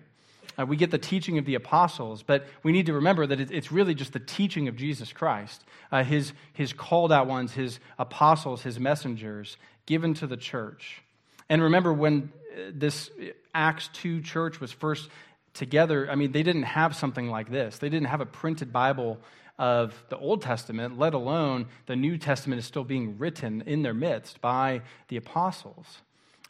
Uh, 0.58 0.66
we 0.66 0.76
get 0.76 0.92
the 0.92 0.98
teaching 0.98 1.38
of 1.38 1.46
the 1.46 1.56
apostles, 1.56 2.24
but 2.24 2.46
we 2.64 2.72
need 2.72 2.86
to 2.86 2.94
remember 2.94 3.26
that 3.26 3.40
it's 3.40 3.72
really 3.72 3.96
just 3.96 4.14
the 4.14 4.20
teaching 4.20 4.68
of 4.68 4.76
Jesus 4.76 5.12
Christ, 5.12 5.64
uh, 5.92 6.04
his, 6.04 6.34
his 6.54 6.74
called 6.74 7.12
out 7.12 7.28
ones, 7.28 7.54
his 7.54 7.80
apostles, 7.98 8.62
his 8.64 8.80
messengers, 8.80 9.58
given 9.86 10.14
to 10.16 10.28
the 10.28 10.38
church. 10.38 11.02
And 11.50 11.62
remember, 11.62 11.92
when 11.94 12.32
this 12.72 13.10
Acts 13.54 13.90
2 13.94 14.22
church 14.22 14.60
was 14.60 14.72
first 14.72 15.10
together, 15.54 16.10
I 16.10 16.16
mean, 16.16 16.32
they 16.32 16.44
didn't 16.44 16.64
have 16.64 16.96
something 16.96 17.30
like 17.30 17.50
this. 17.50 17.78
They 17.78 17.90
didn't 17.90 18.08
have 18.08 18.22
a 18.22 18.26
printed 18.26 18.72
Bible 18.72 19.20
of 19.60 19.94
the 20.10 20.18
Old 20.18 20.42
Testament, 20.42 20.98
let 20.98 21.14
alone 21.14 21.68
the 21.86 21.96
New 21.96 22.18
Testament 22.18 22.60
is 22.60 22.66
still 22.66 22.84
being 22.84 23.18
written 23.18 23.62
in 23.62 23.84
their 23.84 23.94
midst 23.94 24.42
by 24.42 24.82
the 25.10 25.18
apostles. 25.18 26.02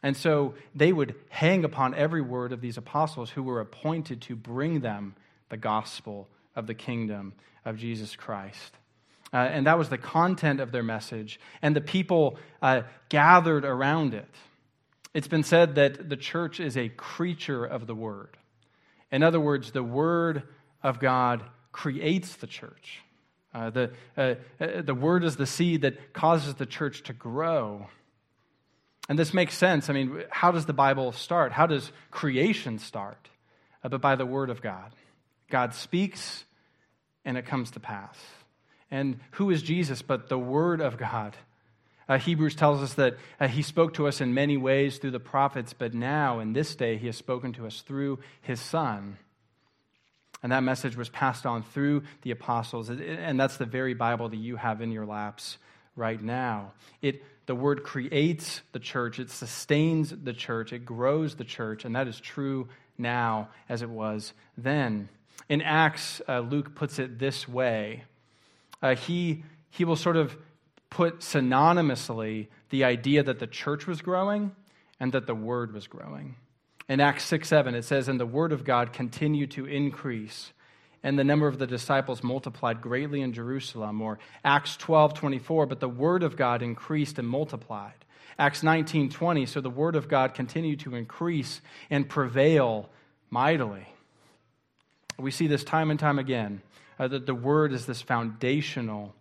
And 0.04 0.14
so 0.14 0.52
they 0.74 0.92
would 0.92 1.14
hang 1.30 1.64
upon 1.64 1.94
every 1.94 2.20
word 2.20 2.52
of 2.52 2.60
these 2.60 2.76
apostles 2.76 3.30
who 3.30 3.42
were 3.42 3.62
appointed 3.62 4.20
to 4.22 4.36
bring 4.36 4.80
them 4.80 5.16
the 5.48 5.56
gospel 5.56 6.28
of 6.54 6.66
the 6.66 6.74
kingdom 6.74 7.32
of 7.64 7.78
Jesus 7.78 8.14
Christ. 8.14 8.76
Uh, 9.32 9.38
and 9.38 9.66
that 9.66 9.78
was 9.78 9.88
the 9.88 9.96
content 9.96 10.60
of 10.60 10.72
their 10.72 10.82
message. 10.82 11.40
And 11.62 11.74
the 11.74 11.80
people 11.80 12.38
uh, 12.60 12.82
gathered 13.08 13.64
around 13.64 14.12
it. 14.12 14.28
It's 15.14 15.26
been 15.26 15.42
said 15.42 15.76
that 15.76 16.10
the 16.10 16.18
church 16.18 16.60
is 16.60 16.76
a 16.76 16.90
creature 16.90 17.64
of 17.64 17.86
the 17.86 17.94
word. 17.94 18.36
In 19.10 19.22
other 19.22 19.40
words, 19.40 19.72
the 19.72 19.82
word 19.82 20.42
of 20.82 21.00
God 21.00 21.42
creates 21.72 22.36
the 22.36 22.46
church. 22.46 23.00
Uh, 23.54 23.70
the, 23.70 23.90
uh, 24.18 24.34
uh, 24.60 24.82
the 24.82 24.94
word 24.94 25.24
is 25.24 25.36
the 25.36 25.46
seed 25.46 25.80
that 25.80 26.12
causes 26.12 26.56
the 26.56 26.66
church 26.66 27.04
to 27.04 27.14
grow. 27.14 27.86
And 29.08 29.18
this 29.18 29.34
makes 29.34 29.56
sense. 29.56 29.90
I 29.90 29.92
mean, 29.92 30.24
how 30.30 30.50
does 30.50 30.66
the 30.66 30.72
Bible 30.72 31.12
start? 31.12 31.52
How 31.52 31.66
does 31.66 31.92
creation 32.10 32.78
start? 32.78 33.28
Uh, 33.82 33.88
but 33.88 34.00
by 34.00 34.16
the 34.16 34.26
word 34.26 34.50
of 34.50 34.62
God. 34.62 34.92
God 35.50 35.74
speaks 35.74 36.44
and 37.24 37.36
it 37.36 37.46
comes 37.46 37.72
to 37.72 37.80
pass. 37.80 38.16
And 38.90 39.20
who 39.32 39.50
is 39.50 39.62
Jesus 39.62 40.02
but 40.02 40.28
the 40.28 40.38
word 40.38 40.80
of 40.80 40.96
God? 40.96 41.36
Uh, 42.08 42.18
Hebrews 42.18 42.54
tells 42.54 42.82
us 42.82 42.94
that 42.94 43.16
uh, 43.40 43.48
he 43.48 43.62
spoke 43.62 43.94
to 43.94 44.06
us 44.06 44.20
in 44.20 44.34
many 44.34 44.56
ways 44.56 44.98
through 44.98 45.12
the 45.12 45.20
prophets, 45.20 45.72
but 45.72 45.94
now, 45.94 46.38
in 46.38 46.52
this 46.52 46.74
day, 46.74 46.98
he 46.98 47.06
has 47.06 47.16
spoken 47.16 47.54
to 47.54 47.66
us 47.66 47.80
through 47.80 48.18
his 48.42 48.60
Son. 48.60 49.16
And 50.42 50.52
that 50.52 50.62
message 50.62 50.96
was 50.96 51.08
passed 51.08 51.46
on 51.46 51.62
through 51.62 52.02
the 52.20 52.30
apostles. 52.30 52.90
And 52.90 53.40
that's 53.40 53.56
the 53.56 53.64
very 53.64 53.94
Bible 53.94 54.28
that 54.28 54.36
you 54.36 54.56
have 54.56 54.82
in 54.82 54.92
your 54.92 55.06
laps 55.06 55.56
right 55.96 56.20
now. 56.20 56.72
It, 57.00 57.22
the 57.46 57.54
word 57.54 57.82
creates 57.82 58.62
the 58.72 58.78
church, 58.78 59.18
it 59.18 59.30
sustains 59.30 60.10
the 60.10 60.32
church, 60.32 60.72
it 60.72 60.84
grows 60.84 61.34
the 61.34 61.44
church, 61.44 61.84
and 61.84 61.94
that 61.96 62.08
is 62.08 62.18
true 62.18 62.68
now 62.96 63.48
as 63.68 63.82
it 63.82 63.90
was 63.90 64.32
then. 64.56 65.08
In 65.48 65.60
Acts, 65.60 66.22
uh, 66.28 66.40
Luke 66.40 66.74
puts 66.74 66.98
it 66.98 67.18
this 67.18 67.48
way 67.48 68.04
uh, 68.82 68.94
he, 68.94 69.44
he 69.70 69.84
will 69.84 69.96
sort 69.96 70.16
of 70.16 70.36
put 70.90 71.20
synonymously 71.20 72.48
the 72.68 72.84
idea 72.84 73.22
that 73.22 73.38
the 73.38 73.46
church 73.46 73.86
was 73.86 74.02
growing 74.02 74.52
and 75.00 75.12
that 75.12 75.26
the 75.26 75.34
word 75.34 75.72
was 75.72 75.86
growing. 75.86 76.36
In 76.88 77.00
Acts 77.00 77.24
6 77.24 77.48
7, 77.48 77.74
it 77.74 77.84
says, 77.84 78.08
And 78.08 78.20
the 78.20 78.26
word 78.26 78.52
of 78.52 78.62
God 78.62 78.92
continued 78.92 79.50
to 79.52 79.64
increase, 79.64 80.52
and 81.04 81.16
the 81.16 81.22
number 81.22 81.46
of 81.46 81.58
the 81.58 81.66
disciples 81.66 82.24
multiplied 82.24 82.80
greatly 82.80 83.20
in 83.20 83.32
Jerusalem. 83.32 84.02
Or 84.02 84.18
Acts 84.44 84.76
12 84.76 85.14
24, 85.14 85.66
But 85.66 85.78
the 85.78 85.88
word 85.88 86.24
of 86.24 86.36
God 86.36 86.62
increased 86.62 87.20
and 87.20 87.28
multiplied. 87.28 87.92
Acts 88.36 88.64
19 88.64 89.10
20, 89.10 89.46
So 89.46 89.60
the 89.60 89.70
word 89.70 89.94
of 89.94 90.08
God 90.08 90.34
continued 90.34 90.80
to 90.80 90.96
increase 90.96 91.60
and 91.90 92.08
prevail 92.08 92.88
mightily. 93.30 93.86
We 95.16 95.30
see 95.30 95.46
this 95.46 95.62
time 95.62 95.92
and 95.92 96.00
time 96.00 96.18
again 96.18 96.60
uh, 96.98 97.06
that 97.06 97.26
the 97.26 97.34
word 97.36 97.72
is 97.72 97.86
this 97.86 98.02
foundational 98.02 99.14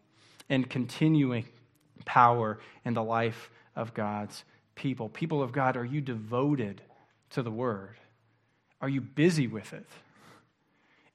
and 0.49 0.67
continuing 0.67 1.45
power 2.05 2.59
in 2.85 2.93
the 2.93 3.03
life 3.03 3.49
of 3.75 3.93
God's 3.93 4.43
people. 4.75 5.09
People 5.09 5.41
of 5.41 5.51
God, 5.51 5.77
are 5.77 5.85
you 5.85 6.01
devoted 6.01 6.81
to 7.31 7.41
the 7.41 7.51
Word? 7.51 7.97
Are 8.81 8.89
you 8.89 9.01
busy 9.01 9.47
with 9.47 9.73
it? 9.73 9.87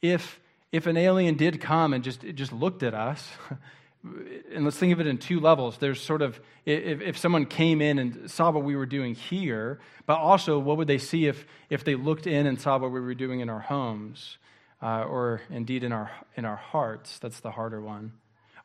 If, 0.00 0.40
if 0.72 0.86
an 0.86 0.96
alien 0.96 1.36
did 1.36 1.60
come 1.60 1.92
and 1.92 2.04
just, 2.04 2.22
just 2.34 2.52
looked 2.52 2.82
at 2.82 2.94
us, 2.94 3.28
and 4.52 4.64
let's 4.64 4.76
think 4.76 4.92
of 4.92 5.00
it 5.00 5.06
in 5.06 5.18
two 5.18 5.40
levels. 5.40 5.78
There's 5.78 6.00
sort 6.00 6.22
of, 6.22 6.40
if, 6.64 7.00
if 7.00 7.18
someone 7.18 7.46
came 7.46 7.80
in 7.80 7.98
and 7.98 8.30
saw 8.30 8.50
what 8.50 8.64
we 8.64 8.76
were 8.76 8.86
doing 8.86 9.14
here, 9.14 9.80
but 10.06 10.18
also 10.18 10.58
what 10.58 10.76
would 10.76 10.88
they 10.88 10.98
see 10.98 11.26
if, 11.26 11.46
if 11.70 11.84
they 11.84 11.94
looked 11.94 12.26
in 12.26 12.46
and 12.46 12.60
saw 12.60 12.78
what 12.78 12.92
we 12.92 13.00
were 13.00 13.14
doing 13.14 13.40
in 13.40 13.48
our 13.48 13.60
homes, 13.60 14.38
uh, 14.82 15.02
or 15.02 15.40
indeed 15.50 15.84
in 15.84 15.92
our, 15.92 16.10
in 16.36 16.44
our 16.44 16.56
hearts? 16.56 17.18
That's 17.18 17.40
the 17.40 17.50
harder 17.50 17.80
one. 17.80 18.12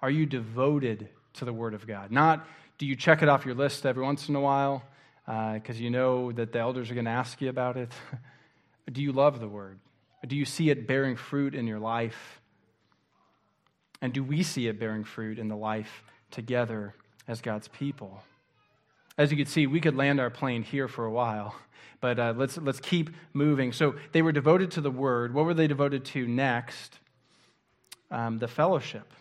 Are 0.01 0.11
you 0.11 0.25
devoted 0.25 1.09
to 1.35 1.45
the 1.45 1.53
Word 1.53 1.73
of 1.73 1.87
God? 1.87 2.11
Not 2.11 2.45
do 2.77 2.85
you 2.85 2.95
check 2.95 3.21
it 3.21 3.29
off 3.29 3.45
your 3.45 3.55
list 3.55 3.85
every 3.85 4.03
once 4.03 4.27
in 4.27 4.35
a 4.35 4.41
while 4.41 4.83
because 5.25 5.77
uh, 5.77 5.79
you 5.79 5.89
know 5.89 6.31
that 6.33 6.51
the 6.51 6.59
elders 6.59 6.91
are 6.91 6.95
going 6.95 7.05
to 7.05 7.11
ask 7.11 7.39
you 7.39 7.49
about 7.49 7.77
it? 7.77 7.89
do 8.91 9.01
you 9.01 9.11
love 9.11 9.39
the 9.39 9.47
Word? 9.47 9.79
Do 10.27 10.35
you 10.35 10.45
see 10.45 10.69
it 10.69 10.87
bearing 10.87 11.15
fruit 11.15 11.53
in 11.53 11.67
your 11.67 11.79
life? 11.79 12.41
And 14.01 14.13
do 14.13 14.23
we 14.23 14.43
see 14.43 14.67
it 14.67 14.79
bearing 14.79 15.03
fruit 15.03 15.39
in 15.39 15.47
the 15.47 15.55
life 15.55 16.03
together 16.31 16.93
as 17.27 17.41
God's 17.41 17.67
people? 17.67 18.23
As 19.17 19.31
you 19.31 19.37
can 19.37 19.45
see, 19.45 19.67
we 19.67 19.79
could 19.79 19.95
land 19.95 20.19
our 20.19 20.29
plane 20.29 20.63
here 20.63 20.87
for 20.87 21.05
a 21.05 21.11
while, 21.11 21.55
but 22.01 22.19
uh, 22.19 22.33
let's, 22.35 22.57
let's 22.57 22.79
keep 22.79 23.11
moving. 23.33 23.71
So 23.71 23.95
they 24.11 24.21
were 24.21 24.31
devoted 24.31 24.71
to 24.71 24.81
the 24.81 24.91
Word. 24.91 25.33
What 25.33 25.45
were 25.45 25.53
they 25.53 25.67
devoted 25.67 26.05
to 26.05 26.27
next? 26.27 26.99
Um, 28.11 28.39
the 28.39 28.47
fellowship. 28.47 29.11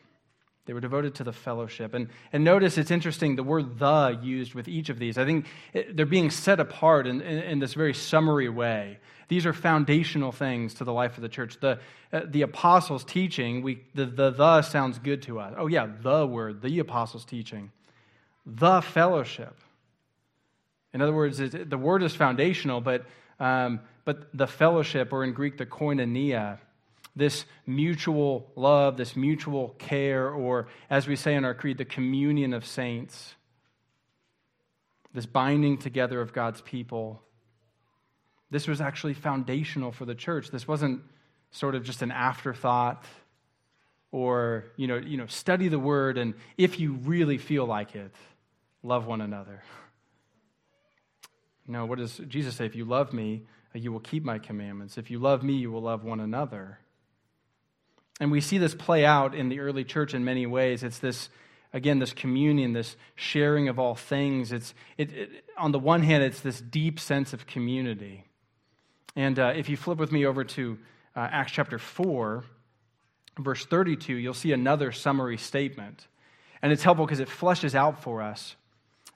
They 0.64 0.72
were 0.72 0.80
devoted 0.80 1.16
to 1.16 1.24
the 1.24 1.32
fellowship. 1.32 1.92
And, 1.92 2.08
and 2.32 2.44
notice 2.44 2.78
it's 2.78 2.92
interesting 2.92 3.34
the 3.34 3.42
word 3.42 3.78
the 3.80 4.18
used 4.22 4.54
with 4.54 4.68
each 4.68 4.90
of 4.90 4.98
these. 4.98 5.18
I 5.18 5.24
think 5.24 5.46
they're 5.92 6.06
being 6.06 6.30
set 6.30 6.60
apart 6.60 7.06
in, 7.08 7.20
in, 7.20 7.38
in, 7.38 7.58
this 7.58 7.74
very 7.74 7.94
summary 7.94 8.48
way. 8.48 8.98
These 9.26 9.44
are 9.44 9.52
foundational 9.52 10.30
things 10.30 10.74
to 10.74 10.84
the 10.84 10.92
life 10.92 11.16
of 11.16 11.22
the 11.22 11.28
church. 11.28 11.58
The, 11.60 11.80
uh, 12.12 12.20
the 12.26 12.42
apostles' 12.42 13.04
teaching, 13.04 13.62
we, 13.62 13.82
the, 13.94 14.06
the 14.06 14.30
the 14.30 14.62
sounds 14.62 15.00
good 15.00 15.22
to 15.22 15.40
us. 15.40 15.54
Oh, 15.56 15.66
yeah, 15.66 15.88
the 16.00 16.26
word, 16.26 16.62
the 16.62 16.78
apostles' 16.78 17.24
teaching. 17.24 17.72
The 18.46 18.82
fellowship. 18.82 19.56
In 20.94 21.02
other 21.02 21.14
words, 21.14 21.38
the 21.38 21.78
word 21.78 22.04
is 22.04 22.14
foundational, 22.14 22.80
but, 22.80 23.04
um, 23.40 23.80
but 24.04 24.28
the 24.36 24.46
fellowship, 24.46 25.12
or 25.12 25.24
in 25.24 25.32
Greek, 25.32 25.58
the 25.58 25.66
koinonia, 25.66 26.58
this 27.14 27.44
mutual 27.66 28.50
love, 28.56 28.96
this 28.96 29.16
mutual 29.16 29.70
care, 29.78 30.30
or 30.30 30.68
as 30.88 31.06
we 31.06 31.16
say 31.16 31.34
in 31.34 31.44
our 31.44 31.54
creed, 31.54 31.78
the 31.78 31.84
communion 31.84 32.54
of 32.54 32.64
saints, 32.64 33.34
this 35.12 35.26
binding 35.26 35.76
together 35.76 36.20
of 36.20 36.32
God's 36.32 36.62
people. 36.62 37.22
This 38.50 38.66
was 38.66 38.80
actually 38.80 39.14
foundational 39.14 39.92
for 39.92 40.04
the 40.04 40.14
church. 40.14 40.50
This 40.50 40.66
wasn't 40.66 41.02
sort 41.50 41.74
of 41.74 41.84
just 41.84 42.00
an 42.02 42.10
afterthought 42.10 43.04
or, 44.10 44.72
you 44.76 44.86
know, 44.86 44.96
you 44.96 45.16
know, 45.16 45.26
study 45.26 45.68
the 45.68 45.78
word 45.78 46.16
and 46.18 46.34
if 46.56 46.80
you 46.80 46.94
really 46.94 47.38
feel 47.38 47.66
like 47.66 47.94
it, 47.94 48.14
love 48.82 49.06
one 49.06 49.20
another. 49.20 49.62
No, 51.66 51.84
what 51.84 51.98
does 51.98 52.20
Jesus 52.28 52.56
say? 52.56 52.66
If 52.66 52.74
you 52.74 52.84
love 52.84 53.12
me, 53.12 53.42
you 53.74 53.92
will 53.92 54.00
keep 54.00 54.24
my 54.24 54.38
commandments. 54.38 54.98
If 54.98 55.10
you 55.10 55.18
love 55.18 55.42
me, 55.42 55.54
you 55.54 55.70
will 55.70 55.82
love 55.82 56.04
one 56.04 56.20
another. 56.20 56.78
And 58.20 58.30
we 58.30 58.40
see 58.40 58.58
this 58.58 58.74
play 58.74 59.04
out 59.04 59.34
in 59.34 59.48
the 59.48 59.60
early 59.60 59.84
church 59.84 60.14
in 60.14 60.24
many 60.24 60.46
ways. 60.46 60.82
It's 60.82 60.98
this, 60.98 61.28
again, 61.72 61.98
this 61.98 62.12
communion, 62.12 62.72
this 62.72 62.96
sharing 63.14 63.68
of 63.68 63.78
all 63.78 63.94
things. 63.94 64.52
It's, 64.52 64.74
it, 64.96 65.12
it, 65.12 65.44
on 65.58 65.72
the 65.72 65.78
one 65.78 66.02
hand, 66.02 66.22
it's 66.22 66.40
this 66.40 66.60
deep 66.60 67.00
sense 67.00 67.32
of 67.32 67.46
community. 67.46 68.24
And 69.16 69.38
uh, 69.38 69.52
if 69.56 69.68
you 69.68 69.76
flip 69.76 69.98
with 69.98 70.12
me 70.12 70.26
over 70.26 70.44
to 70.44 70.78
uh, 71.16 71.28
Acts 71.30 71.52
chapter 71.52 71.78
4, 71.78 72.44
verse 73.38 73.64
32, 73.66 74.14
you'll 74.14 74.34
see 74.34 74.52
another 74.52 74.92
summary 74.92 75.36
statement. 75.36 76.06
And 76.62 76.72
it's 76.72 76.82
helpful 76.82 77.06
because 77.06 77.20
it 77.20 77.28
fleshes 77.28 77.74
out 77.74 78.02
for 78.02 78.22
us 78.22 78.56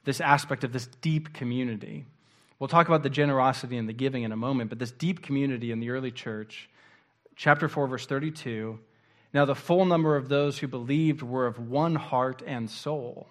this 0.04 0.20
aspect 0.20 0.64
of 0.64 0.72
this 0.72 0.86
deep 1.00 1.32
community. 1.32 2.06
We'll 2.58 2.68
talk 2.68 2.88
about 2.88 3.02
the 3.02 3.10
generosity 3.10 3.76
and 3.76 3.88
the 3.88 3.92
giving 3.92 4.22
in 4.22 4.32
a 4.32 4.36
moment, 4.36 4.70
but 4.70 4.78
this 4.78 4.92
deep 4.92 5.22
community 5.22 5.72
in 5.72 5.80
the 5.80 5.90
early 5.90 6.10
church, 6.10 6.70
chapter 7.36 7.68
4, 7.68 7.86
verse 7.86 8.06
32 8.06 8.78
now, 9.36 9.44
the 9.44 9.54
full 9.54 9.84
number 9.84 10.16
of 10.16 10.30
those 10.30 10.58
who 10.58 10.66
believed 10.66 11.20
were 11.20 11.46
of 11.46 11.58
one 11.58 11.94
heart 11.94 12.42
and 12.46 12.70
soul. 12.70 13.28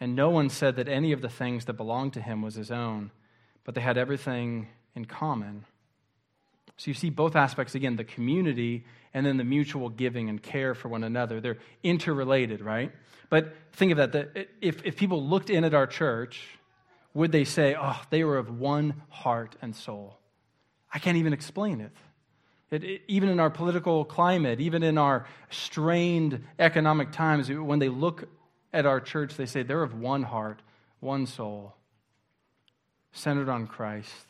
And 0.00 0.16
no 0.16 0.30
one 0.30 0.48
said 0.48 0.74
that 0.74 0.88
any 0.88 1.12
of 1.12 1.20
the 1.20 1.28
things 1.28 1.66
that 1.66 1.74
belonged 1.74 2.14
to 2.14 2.20
him 2.20 2.42
was 2.42 2.56
his 2.56 2.72
own, 2.72 3.12
but 3.62 3.76
they 3.76 3.80
had 3.80 3.96
everything 3.96 4.66
in 4.96 5.04
common. 5.04 5.66
So 6.78 6.90
you 6.90 6.94
see 6.94 7.10
both 7.10 7.36
aspects 7.36 7.76
again 7.76 7.94
the 7.94 8.02
community 8.02 8.86
and 9.14 9.24
then 9.24 9.36
the 9.36 9.44
mutual 9.44 9.88
giving 9.88 10.28
and 10.28 10.42
care 10.42 10.74
for 10.74 10.88
one 10.88 11.04
another. 11.04 11.40
They're 11.40 11.58
interrelated, 11.84 12.60
right? 12.60 12.90
But 13.28 13.54
think 13.74 13.92
of 13.92 13.98
that, 13.98 14.10
that 14.10 14.48
if, 14.60 14.84
if 14.84 14.96
people 14.96 15.24
looked 15.24 15.50
in 15.50 15.62
at 15.62 15.74
our 15.74 15.86
church, 15.86 16.44
would 17.14 17.30
they 17.30 17.44
say, 17.44 17.76
oh, 17.78 18.02
they 18.10 18.24
were 18.24 18.38
of 18.38 18.58
one 18.58 19.02
heart 19.10 19.54
and 19.62 19.76
soul? 19.76 20.18
I 20.92 20.98
can't 20.98 21.18
even 21.18 21.32
explain 21.32 21.80
it. 21.80 21.92
It, 22.70 22.84
it, 22.84 23.02
even 23.08 23.28
in 23.28 23.40
our 23.40 23.50
political 23.50 24.04
climate, 24.04 24.60
even 24.60 24.82
in 24.82 24.96
our 24.96 25.26
strained 25.50 26.44
economic 26.58 27.10
times, 27.12 27.50
when 27.50 27.78
they 27.78 27.88
look 27.88 28.28
at 28.72 28.86
our 28.86 29.00
church, 29.00 29.36
they 29.36 29.46
say 29.46 29.62
they're 29.62 29.82
of 29.82 29.98
one 29.98 30.22
heart, 30.22 30.60
one 31.00 31.26
soul. 31.26 31.74
centered 33.12 33.48
on 33.48 33.66
Christ. 33.66 34.26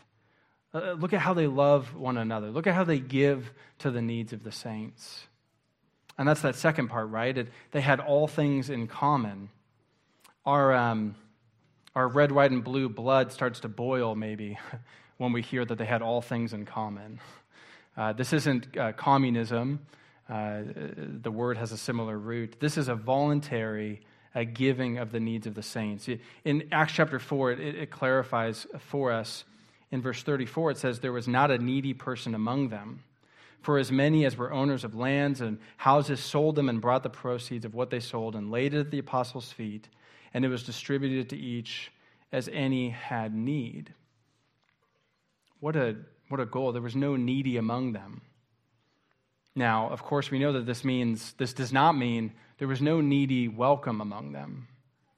Uh, 0.72 0.92
look 0.92 1.12
at 1.12 1.20
how 1.20 1.34
they 1.34 1.46
love 1.46 1.94
one 1.94 2.16
another. 2.16 2.50
Look 2.50 2.66
at 2.66 2.74
how 2.74 2.84
they 2.84 3.00
give 3.00 3.50
to 3.80 3.90
the 3.90 4.00
needs 4.00 4.32
of 4.32 4.44
the 4.44 4.52
saints. 4.52 5.26
And 6.16 6.28
that's 6.28 6.42
that 6.42 6.54
second 6.54 6.88
part, 6.88 7.08
right? 7.10 7.36
It, 7.36 7.48
they 7.72 7.80
had 7.80 8.00
all 8.00 8.26
things 8.26 8.70
in 8.70 8.86
common. 8.86 9.50
Our, 10.46 10.72
um, 10.72 11.16
our 11.94 12.08
red, 12.08 12.30
white, 12.32 12.52
and 12.52 12.62
blue 12.62 12.88
blood 12.88 13.32
starts 13.32 13.60
to 13.60 13.68
boil, 13.68 14.14
maybe, 14.14 14.58
when 15.18 15.32
we 15.32 15.42
hear 15.42 15.64
that 15.64 15.76
they 15.76 15.84
had 15.84 16.02
all 16.02 16.22
things 16.22 16.52
in 16.52 16.64
common. 16.64 17.20
Uh, 17.96 18.12
this 18.12 18.32
isn't 18.32 18.76
uh, 18.76 18.92
communism. 18.92 19.80
Uh, 20.28 20.62
the 21.22 21.30
word 21.30 21.56
has 21.56 21.72
a 21.72 21.76
similar 21.76 22.18
root. 22.18 22.56
This 22.60 22.78
is 22.78 22.88
a 22.88 22.94
voluntary 22.94 24.00
giving 24.54 24.98
of 24.98 25.10
the 25.10 25.18
needs 25.18 25.46
of 25.46 25.54
the 25.54 25.62
saints. 25.62 26.08
In 26.44 26.68
Acts 26.70 26.92
chapter 26.92 27.18
4, 27.18 27.52
it, 27.52 27.60
it 27.60 27.90
clarifies 27.90 28.66
for 28.78 29.10
us. 29.10 29.44
In 29.90 30.00
verse 30.00 30.22
34, 30.22 30.72
it 30.72 30.78
says, 30.78 31.00
There 31.00 31.12
was 31.12 31.26
not 31.26 31.50
a 31.50 31.58
needy 31.58 31.94
person 31.94 32.34
among 32.34 32.68
them. 32.68 33.02
For 33.60 33.76
as 33.76 33.92
many 33.92 34.24
as 34.24 34.36
were 34.36 34.52
owners 34.52 34.84
of 34.84 34.94
lands 34.94 35.40
and 35.40 35.58
houses 35.76 36.20
sold 36.20 36.56
them 36.56 36.68
and 36.68 36.80
brought 36.80 37.02
the 37.02 37.10
proceeds 37.10 37.64
of 37.64 37.74
what 37.74 37.90
they 37.90 38.00
sold 38.00 38.34
and 38.34 38.50
laid 38.50 38.72
it 38.72 38.80
at 38.80 38.90
the 38.90 39.00
apostles' 39.00 39.52
feet, 39.52 39.88
and 40.32 40.44
it 40.44 40.48
was 40.48 40.62
distributed 40.62 41.28
to 41.30 41.36
each 41.36 41.92
as 42.32 42.48
any 42.52 42.90
had 42.90 43.34
need. 43.34 43.92
What 45.58 45.76
a, 45.76 45.96
what 46.30 46.40
a 46.40 46.46
goal. 46.46 46.72
There 46.72 46.80
was 46.80 46.96
no 46.96 47.16
needy 47.16 47.56
among 47.56 47.92
them. 47.92 48.22
Now, 49.56 49.90
of 49.90 50.02
course, 50.02 50.30
we 50.30 50.38
know 50.38 50.52
that 50.52 50.64
this 50.64 50.84
means, 50.84 51.32
this 51.34 51.52
does 51.52 51.72
not 51.72 51.96
mean 51.96 52.32
there 52.58 52.68
was 52.68 52.80
no 52.80 53.00
needy 53.00 53.48
welcome 53.48 54.00
among 54.00 54.32
them. 54.32 54.68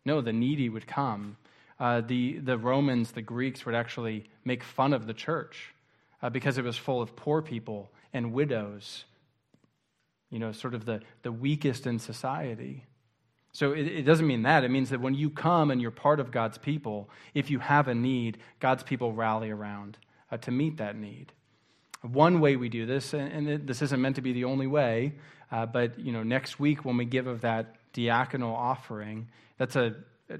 No, 0.05 0.21
the 0.21 0.33
needy 0.33 0.69
would 0.69 0.87
come. 0.87 1.37
Uh, 1.79 2.01
the, 2.01 2.39
the 2.39 2.57
Romans, 2.57 3.13
the 3.13 3.23
Greeks, 3.23 3.67
would 3.67 3.75
actually 3.75 4.25
make 4.45 4.65
fun 4.65 4.95
of 4.95 5.07
the 5.07 5.15
church 5.15 5.75
uh, 6.23 6.31
because 6.31 6.57
it 6.57 6.65
was 6.65 6.77
full 6.77 7.03
of 7.03 7.15
poor 7.15 7.43
people 7.43 7.93
and 8.13 8.33
widows, 8.33 9.05
you 10.31 10.39
know, 10.39 10.53
sort 10.53 10.75
of 10.75 10.87
the, 10.87 11.03
the 11.23 11.33
weakest 11.33 11.87
in 11.87 11.99
society. 11.99 12.85
So 13.53 13.73
it, 13.73 13.87
it, 13.87 14.03
doesn't 14.03 14.27
mean 14.27 14.43
that. 14.43 14.65
It 14.65 14.71
means 14.71 14.91
that 14.91 15.01
when 15.01 15.15
you 15.15 15.29
come 15.29 15.71
and 15.71 15.81
you're 15.81 15.91
part 15.91 16.21
of 16.21 16.31
God's 16.31 16.57
people, 16.57 17.11
if 17.35 17.51
you 17.51 17.59
have 17.59 17.87
a 17.87 17.95
need, 17.95 18.39
God's 18.61 18.83
people 18.83 19.13
rally 19.13 19.51
around 19.51 19.99
uh, 20.33 20.39
to 20.39 20.51
meet 20.51 20.79
that 20.79 20.97
need. 20.97 21.33
One 22.01 22.41
way 22.41 22.57
we 22.57 22.69
do 22.69 22.87
this, 22.87 23.15
and, 23.15 23.49
and 23.49 23.67
this 23.69 23.83
isn't 23.83 24.01
meant 24.01 24.17
to 24.17 24.23
be 24.23 24.33
the 24.33 24.45
only 24.45 24.67
way, 24.67 25.13
uh, 25.53 25.67
but 25.67 25.99
you 25.99 26.11
know, 26.11 26.25
next 26.25 26.59
week 26.59 26.85
when 26.85 26.97
we 26.97 27.05
give 27.05 27.27
of 27.29 27.43
that 27.43 27.77
diaconal 27.93 28.55
offering, 28.55 29.29
that's 29.59 29.77
a, 29.77 29.95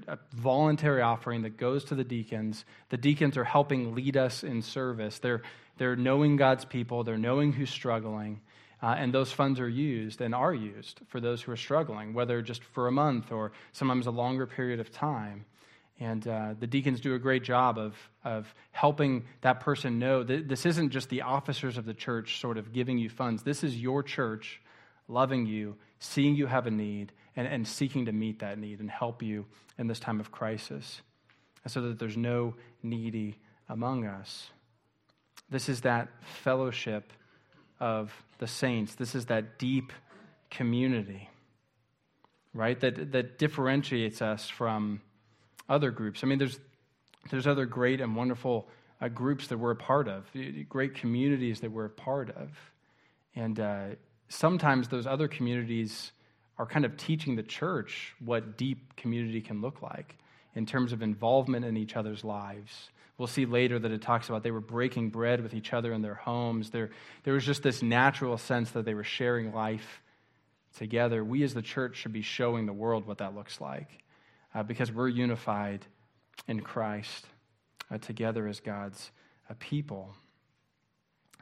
a 0.07 0.17
voluntary 0.33 1.01
offering 1.01 1.43
that 1.43 1.55
goes 1.55 1.85
to 1.85 1.95
the 1.95 2.03
deacons. 2.03 2.65
The 2.89 2.97
deacons 2.97 3.37
are 3.37 3.43
helping 3.43 3.95
lead 3.95 4.17
us 4.17 4.43
in 4.43 4.61
service. 4.61 5.19
They're 5.19 5.43
they're 5.77 5.95
knowing 5.95 6.35
God's 6.35 6.65
people, 6.65 7.03
they're 7.03 7.17
knowing 7.17 7.51
who's 7.51 7.69
struggling, 7.69 8.41
uh, 8.81 8.95
and 8.97 9.13
those 9.13 9.31
funds 9.31 9.59
are 9.59 9.69
used 9.69 10.21
and 10.21 10.35
are 10.35 10.53
used 10.53 10.99
for 11.07 11.19
those 11.19 11.41
who 11.41 11.51
are 11.51 11.57
struggling, 11.57 12.13
whether 12.13 12.41
just 12.41 12.63
for 12.63 12.87
a 12.87 12.91
month 12.91 13.31
or 13.31 13.53
sometimes 13.71 14.05
a 14.07 14.11
longer 14.11 14.45
period 14.45 14.79
of 14.79 14.91
time. 14.91 15.45
And 16.03 16.27
uh, 16.27 16.55
the 16.59 16.67
deacons 16.67 16.99
do 16.99 17.15
a 17.15 17.19
great 17.19 17.43
job 17.43 17.77
of, 17.77 17.95
of 18.25 18.53
helping 18.71 19.23
that 19.39 19.61
person 19.61 19.99
know 19.99 20.21
that 20.21 20.49
this 20.49 20.65
isn't 20.65 20.89
just 20.89 21.07
the 21.07 21.21
officers 21.21 21.77
of 21.77 21.85
the 21.85 21.93
church 21.93 22.41
sort 22.41 22.57
of 22.57 22.73
giving 22.73 22.97
you 22.97 23.09
funds. 23.09 23.41
This 23.43 23.63
is 23.63 23.77
your 23.77 24.03
church 24.03 24.61
loving 25.07 25.45
you, 25.45 25.77
seeing 25.99 26.35
you 26.35 26.45
have 26.45 26.67
a 26.67 26.71
need, 26.71 27.13
and, 27.37 27.47
and 27.47 27.65
seeking 27.65 28.07
to 28.07 28.11
meet 28.11 28.39
that 28.39 28.59
need 28.59 28.81
and 28.81 28.91
help 28.91 29.23
you 29.23 29.45
in 29.77 29.87
this 29.87 30.01
time 30.01 30.19
of 30.19 30.29
crisis 30.29 31.01
so 31.67 31.81
that 31.83 31.99
there's 31.99 32.17
no 32.17 32.53
needy 32.83 33.37
among 33.69 34.05
us. 34.05 34.49
This 35.49 35.69
is 35.69 35.81
that 35.81 36.09
fellowship 36.43 37.13
of 37.79 38.11
the 38.39 38.47
saints. 38.47 38.95
This 38.95 39.15
is 39.15 39.27
that 39.27 39.57
deep 39.57 39.93
community, 40.51 41.29
right? 42.53 42.77
That, 42.81 43.13
that 43.13 43.39
differentiates 43.39 44.21
us 44.21 44.49
from 44.49 44.99
other 45.69 45.91
groups. 45.91 46.23
I 46.23 46.27
mean, 46.27 46.39
there's, 46.39 46.59
there's 47.31 47.47
other 47.47 47.65
great 47.65 48.01
and 48.01 48.15
wonderful 48.15 48.67
uh, 49.01 49.07
groups 49.07 49.47
that 49.47 49.57
we're 49.57 49.71
a 49.71 49.75
part 49.75 50.07
of, 50.07 50.25
great 50.69 50.95
communities 50.95 51.61
that 51.61 51.71
we're 51.71 51.85
a 51.85 51.89
part 51.89 52.29
of. 52.29 52.49
And 53.35 53.59
uh, 53.59 53.85
sometimes 54.29 54.87
those 54.87 55.07
other 55.07 55.27
communities 55.27 56.11
are 56.57 56.65
kind 56.65 56.85
of 56.85 56.97
teaching 56.97 57.35
the 57.35 57.43
church 57.43 58.13
what 58.23 58.57
deep 58.57 58.95
community 58.95 59.41
can 59.41 59.61
look 59.61 59.81
like 59.81 60.17
in 60.55 60.65
terms 60.65 60.93
of 60.93 61.01
involvement 61.01 61.65
in 61.65 61.77
each 61.77 61.95
other's 61.95 62.23
lives 62.23 62.89
We'll 63.17 63.27
see 63.27 63.45
later 63.45 63.77
that 63.77 63.91
it 63.91 64.01
talks 64.01 64.29
about 64.29 64.43
they 64.43 64.51
were 64.51 64.59
breaking 64.59 65.09
bread 65.09 65.41
with 65.41 65.53
each 65.53 65.71
other 65.71 65.93
in 65.93 66.01
their 66.01 66.15
homes. 66.15 66.71
There, 66.71 66.89
there 67.23 67.33
was 67.33 67.45
just 67.45 67.61
this 67.61 67.83
natural 67.83 68.37
sense 68.37 68.71
that 68.71 68.85
they 68.85 68.95
were 68.95 69.03
sharing 69.03 69.53
life 69.53 70.01
together. 70.77 71.23
We 71.23 71.43
as 71.43 71.53
the 71.53 71.61
church 71.61 71.97
should 71.97 72.13
be 72.13 72.23
showing 72.23 72.65
the 72.65 72.73
world 72.73 73.05
what 73.05 73.19
that 73.19 73.35
looks 73.35 73.61
like 73.61 74.02
uh, 74.53 74.63
because 74.63 74.91
we're 74.91 75.07
unified 75.07 75.85
in 76.47 76.61
Christ 76.61 77.25
uh, 77.91 77.97
together 77.97 78.47
as 78.47 78.59
God's 78.59 79.11
uh, 79.49 79.53
people. 79.59 80.13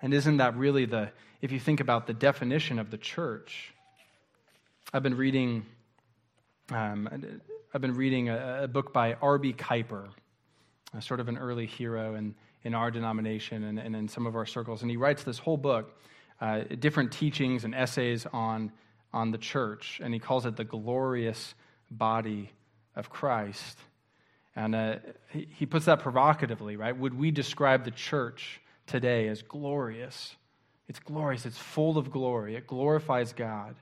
And 0.02 0.13
isn't 0.13 0.38
that 0.38 0.56
really 0.56 0.86
the, 0.86 1.12
if 1.41 1.52
you 1.52 1.60
think 1.60 1.80
about 1.80 2.08
the 2.08 2.13
definition 2.13 2.80
of 2.80 2.89
the 2.91 2.97
church? 2.97 3.74
I've 4.93 5.04
been 5.04 5.17
reading, 5.17 5.65
um, 6.71 7.08
I've 7.74 7.82
been 7.82 7.95
reading 7.95 8.30
a, 8.30 8.63
a 8.63 8.67
book 8.67 8.93
by 8.93 9.13
R.B. 9.21 9.54
Kuiper 9.54 10.10
sort 11.00 11.19
of 11.19 11.30
an 11.30 11.38
early 11.38 11.65
hero 11.65 12.15
in, 12.15 12.36
in 12.63 12.74
our 12.74 12.91
denomination 12.91 13.63
and, 13.63 13.80
and 13.80 13.95
in 13.95 14.08
some 14.08 14.28
of 14.28 14.36
our 14.36 14.45
circles. 14.45 14.82
And 14.82 14.91
he 14.91 14.97
writes 14.97 15.24
this 15.24 15.39
whole 15.39 15.58
book, 15.58 15.97
uh, 16.41 16.62
different 16.80 17.12
teachings 17.12 17.63
and 17.63 17.74
essays 17.74 18.26
on, 18.34 18.71
on 19.13 19.32
the 19.32 19.38
church, 19.38 20.02
and 20.04 20.13
he 20.13 20.19
calls 20.19 20.45
it 20.45 20.58
the 20.58 20.63
glorious 20.65 21.54
body 21.89 22.52
of 22.95 23.10
Christ. 23.10 23.77
And 24.56 24.75
uh, 24.75 24.95
he, 25.30 25.65
puts 25.65 25.86
that 25.86 25.99
provocatively, 25.99 26.75
right? 26.75 26.95
Would 26.95 27.17
we 27.17 27.32
describe 27.32 27.86
the 27.86 27.91
church 27.91 28.60
today 28.86 29.27
as 29.27 29.41
glorious? 29.41 30.36
It's 30.88 30.99
glorious, 30.99 31.45
it's 31.45 31.58
full 31.58 31.97
of 31.97 32.12
glory, 32.12 32.56
it 32.56 32.67
glorifies 32.67 33.32
God. 33.32 33.75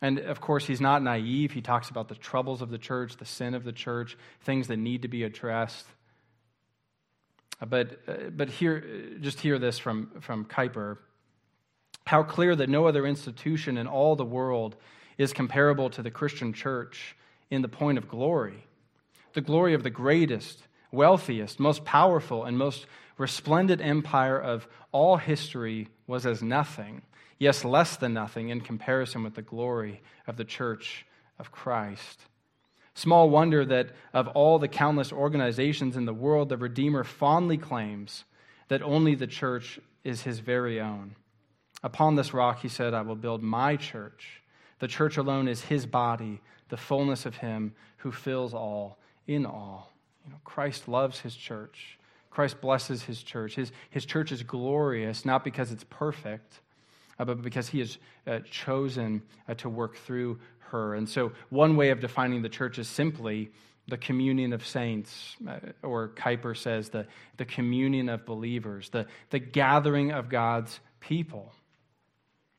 And 0.00 0.18
of 0.18 0.40
course, 0.40 0.66
he's 0.66 0.80
not 0.80 1.02
naive. 1.02 1.52
He 1.52 1.62
talks 1.62 1.88
about 1.88 2.08
the 2.08 2.14
troubles 2.14 2.62
of 2.62 2.70
the 2.70 2.78
church, 2.78 3.16
the 3.16 3.24
sin 3.24 3.54
of 3.54 3.64
the 3.64 3.72
church, 3.72 4.16
things 4.42 4.68
that 4.68 4.76
need 4.76 5.02
to 5.02 5.08
be 5.08 5.22
addressed. 5.22 5.86
Uh, 7.60 7.66
but, 7.66 8.00
uh, 8.06 8.14
but 8.30 8.50
here, 8.50 9.16
just 9.20 9.40
hear 9.40 9.58
this 9.58 9.78
from, 9.78 10.10
from 10.20 10.44
Kuiper. 10.44 10.98
How 12.06 12.22
clear 12.22 12.54
that 12.54 12.68
no 12.68 12.86
other 12.86 13.06
institution 13.06 13.78
in 13.78 13.86
all 13.86 14.14
the 14.14 14.24
world 14.24 14.76
is 15.16 15.32
comparable 15.32 15.90
to 15.90 16.02
the 16.02 16.10
Christian 16.10 16.52
church 16.52 17.16
in 17.50 17.62
the 17.62 17.68
point 17.68 17.98
of 17.98 18.08
glory. 18.08 18.66
The 19.34 19.40
glory 19.40 19.74
of 19.74 19.82
the 19.82 19.90
greatest, 19.90 20.62
wealthiest, 20.92 21.58
most 21.58 21.84
powerful, 21.84 22.44
and 22.44 22.56
most 22.56 22.86
resplendent 23.18 23.80
empire 23.80 24.40
of 24.40 24.66
all 24.92 25.16
history 25.16 25.88
was 26.06 26.26
as 26.26 26.42
nothing, 26.42 27.02
yes, 27.38 27.64
less 27.64 27.96
than 27.96 28.14
nothing, 28.14 28.48
in 28.48 28.60
comparison 28.60 29.22
with 29.22 29.34
the 29.34 29.42
glory 29.42 30.02
of 30.26 30.36
the 30.36 30.44
church 30.44 31.06
of 31.38 31.50
Christ. 31.50 32.20
Small 32.94 33.28
wonder 33.28 33.64
that 33.64 33.90
of 34.12 34.28
all 34.28 34.58
the 34.58 34.68
countless 34.68 35.12
organizations 35.12 35.96
in 35.96 36.04
the 36.04 36.14
world, 36.14 36.48
the 36.48 36.56
Redeemer 36.56 37.02
fondly 37.02 37.58
claims 37.58 38.24
that 38.68 38.82
only 38.82 39.14
the 39.14 39.26
church 39.26 39.80
is 40.04 40.22
his 40.22 40.38
very 40.38 40.80
own. 40.80 41.16
Upon 41.82 42.14
this 42.14 42.32
rock, 42.32 42.60
he 42.60 42.68
said, 42.68 42.94
I 42.94 43.02
will 43.02 43.16
build 43.16 43.42
my 43.42 43.76
church. 43.76 44.42
The 44.78 44.88
church 44.88 45.16
alone 45.16 45.48
is 45.48 45.62
his 45.62 45.86
body, 45.86 46.40
the 46.68 46.76
fullness 46.76 47.26
of 47.26 47.36
him 47.36 47.74
who 47.98 48.12
fills 48.12 48.54
all 48.54 48.98
in 49.26 49.46
all. 49.46 49.92
You 50.24 50.32
know, 50.32 50.38
Christ 50.44 50.88
loves 50.88 51.20
his 51.20 51.34
church. 51.34 51.98
Christ 52.30 52.60
blesses 52.60 53.02
his 53.02 53.22
church. 53.22 53.54
His, 53.54 53.70
his 53.90 54.04
church 54.04 54.32
is 54.32 54.42
glorious, 54.42 55.24
not 55.24 55.44
because 55.44 55.70
it's 55.70 55.84
perfect, 55.84 56.60
uh, 57.18 57.24
but 57.24 57.42
because 57.42 57.68
he 57.68 57.78
has 57.78 57.98
uh, 58.26 58.40
chosen 58.50 59.22
uh, 59.48 59.54
to 59.54 59.68
work 59.68 59.96
through 59.98 60.40
her. 60.70 60.94
And 60.94 61.08
so, 61.08 61.32
one 61.50 61.76
way 61.76 61.90
of 61.90 62.00
defining 62.00 62.42
the 62.42 62.48
church 62.48 62.78
is 62.78 62.88
simply 62.88 63.50
the 63.86 63.96
communion 63.96 64.52
of 64.52 64.66
saints, 64.66 65.36
uh, 65.46 65.58
or 65.82 66.08
Kuiper 66.08 66.56
says 66.56 66.88
the, 66.88 67.06
the 67.36 67.44
communion 67.44 68.08
of 68.08 68.24
believers, 68.24 68.88
the, 68.88 69.06
the 69.30 69.38
gathering 69.38 70.10
of 70.10 70.28
God's 70.28 70.80
people. 71.00 71.52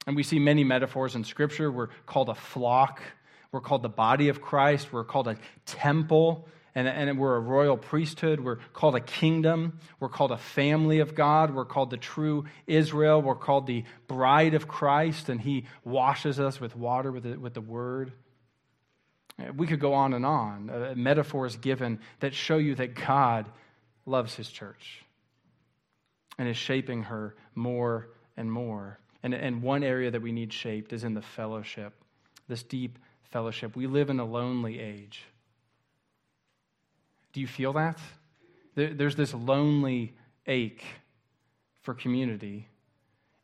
And 0.08 0.15
we 0.15 0.24
see 0.24 0.38
many 0.38 0.63
metaphors 0.63 1.15
in 1.15 1.24
Scripture. 1.24 1.72
We're 1.72 1.89
called 2.06 2.30
a 2.30 2.36
flock, 2.36 3.02
we're 3.56 3.62
called 3.62 3.84
the 3.84 3.89
body 3.89 4.28
of 4.28 4.41
Christ, 4.41 4.91
we're 4.91 5.06
called 5.06 5.30
a 5.30 5.38
temple 5.65 6.46
and, 6.76 6.89
and 6.89 7.18
we're 7.18 7.38
a 7.38 7.39
royal 7.39 7.78
priesthood. 7.78 8.41
We're 8.41 8.58
called 8.74 8.96
a 8.96 9.00
kingdom. 9.00 9.80
We're 10.02 10.10
called 10.10 10.34
a 10.34 10.38
family 10.38 11.00
of 11.00 11.15
God. 11.15 11.56
We're 11.56 11.63
called 11.63 11.89
the 11.89 11.98
true 11.98 12.46
Israel. 12.68 13.22
We're 13.22 13.36
called 13.36 13.65
the 13.65 13.86
bride 14.08 14.56
of 14.56 14.68
Christ, 14.68 15.30
and 15.30 15.39
He 15.39 15.68
washes 15.86 16.38
us 16.38 16.60
with 16.60 16.76
water 16.76 17.13
with 17.13 17.24
the, 17.24 17.38
with 17.38 17.54
the 17.54 17.62
word. 17.62 18.12
We 19.56 19.68
could 19.68 19.80
go 19.80 19.94
on 19.94 20.13
and 20.13 20.26
on. 20.26 20.70
Uh, 20.70 20.94
metaphors 20.98 21.56
given 21.56 22.00
that 22.20 22.34
show 22.34 22.58
you 22.58 22.76
that 22.76 22.94
God 22.94 23.46
loves 24.06 24.36
his 24.36 24.50
church 24.50 25.02
and 26.38 26.48
is 26.48 26.58
shaping 26.58 27.04
her 27.04 27.36
more 27.54 28.10
and 28.36 28.52
more. 28.52 29.00
And, 29.24 29.34
and 29.34 29.62
one 29.62 29.84
area 29.84 30.12
that 30.12 30.22
we 30.22 30.32
need 30.32 30.52
shaped 30.52 30.94
is 30.94 31.04
in 31.04 31.13
the 31.13 31.22
fellowship, 31.22 31.94
this 32.48 32.63
deep 32.63 33.00
fellowship. 33.36 33.76
We 33.76 33.86
live 33.86 34.10
in 34.10 34.21
a 34.21 34.24
lonely 34.24 34.80
age. 34.80 35.26
Do 37.34 37.41
you 37.41 37.48
feel 37.48 37.74
that? 37.74 38.00
There's 38.76 39.17
this 39.17 39.34
lonely 39.34 40.13
ache 40.48 40.86
for 41.82 41.93
community. 41.93 42.69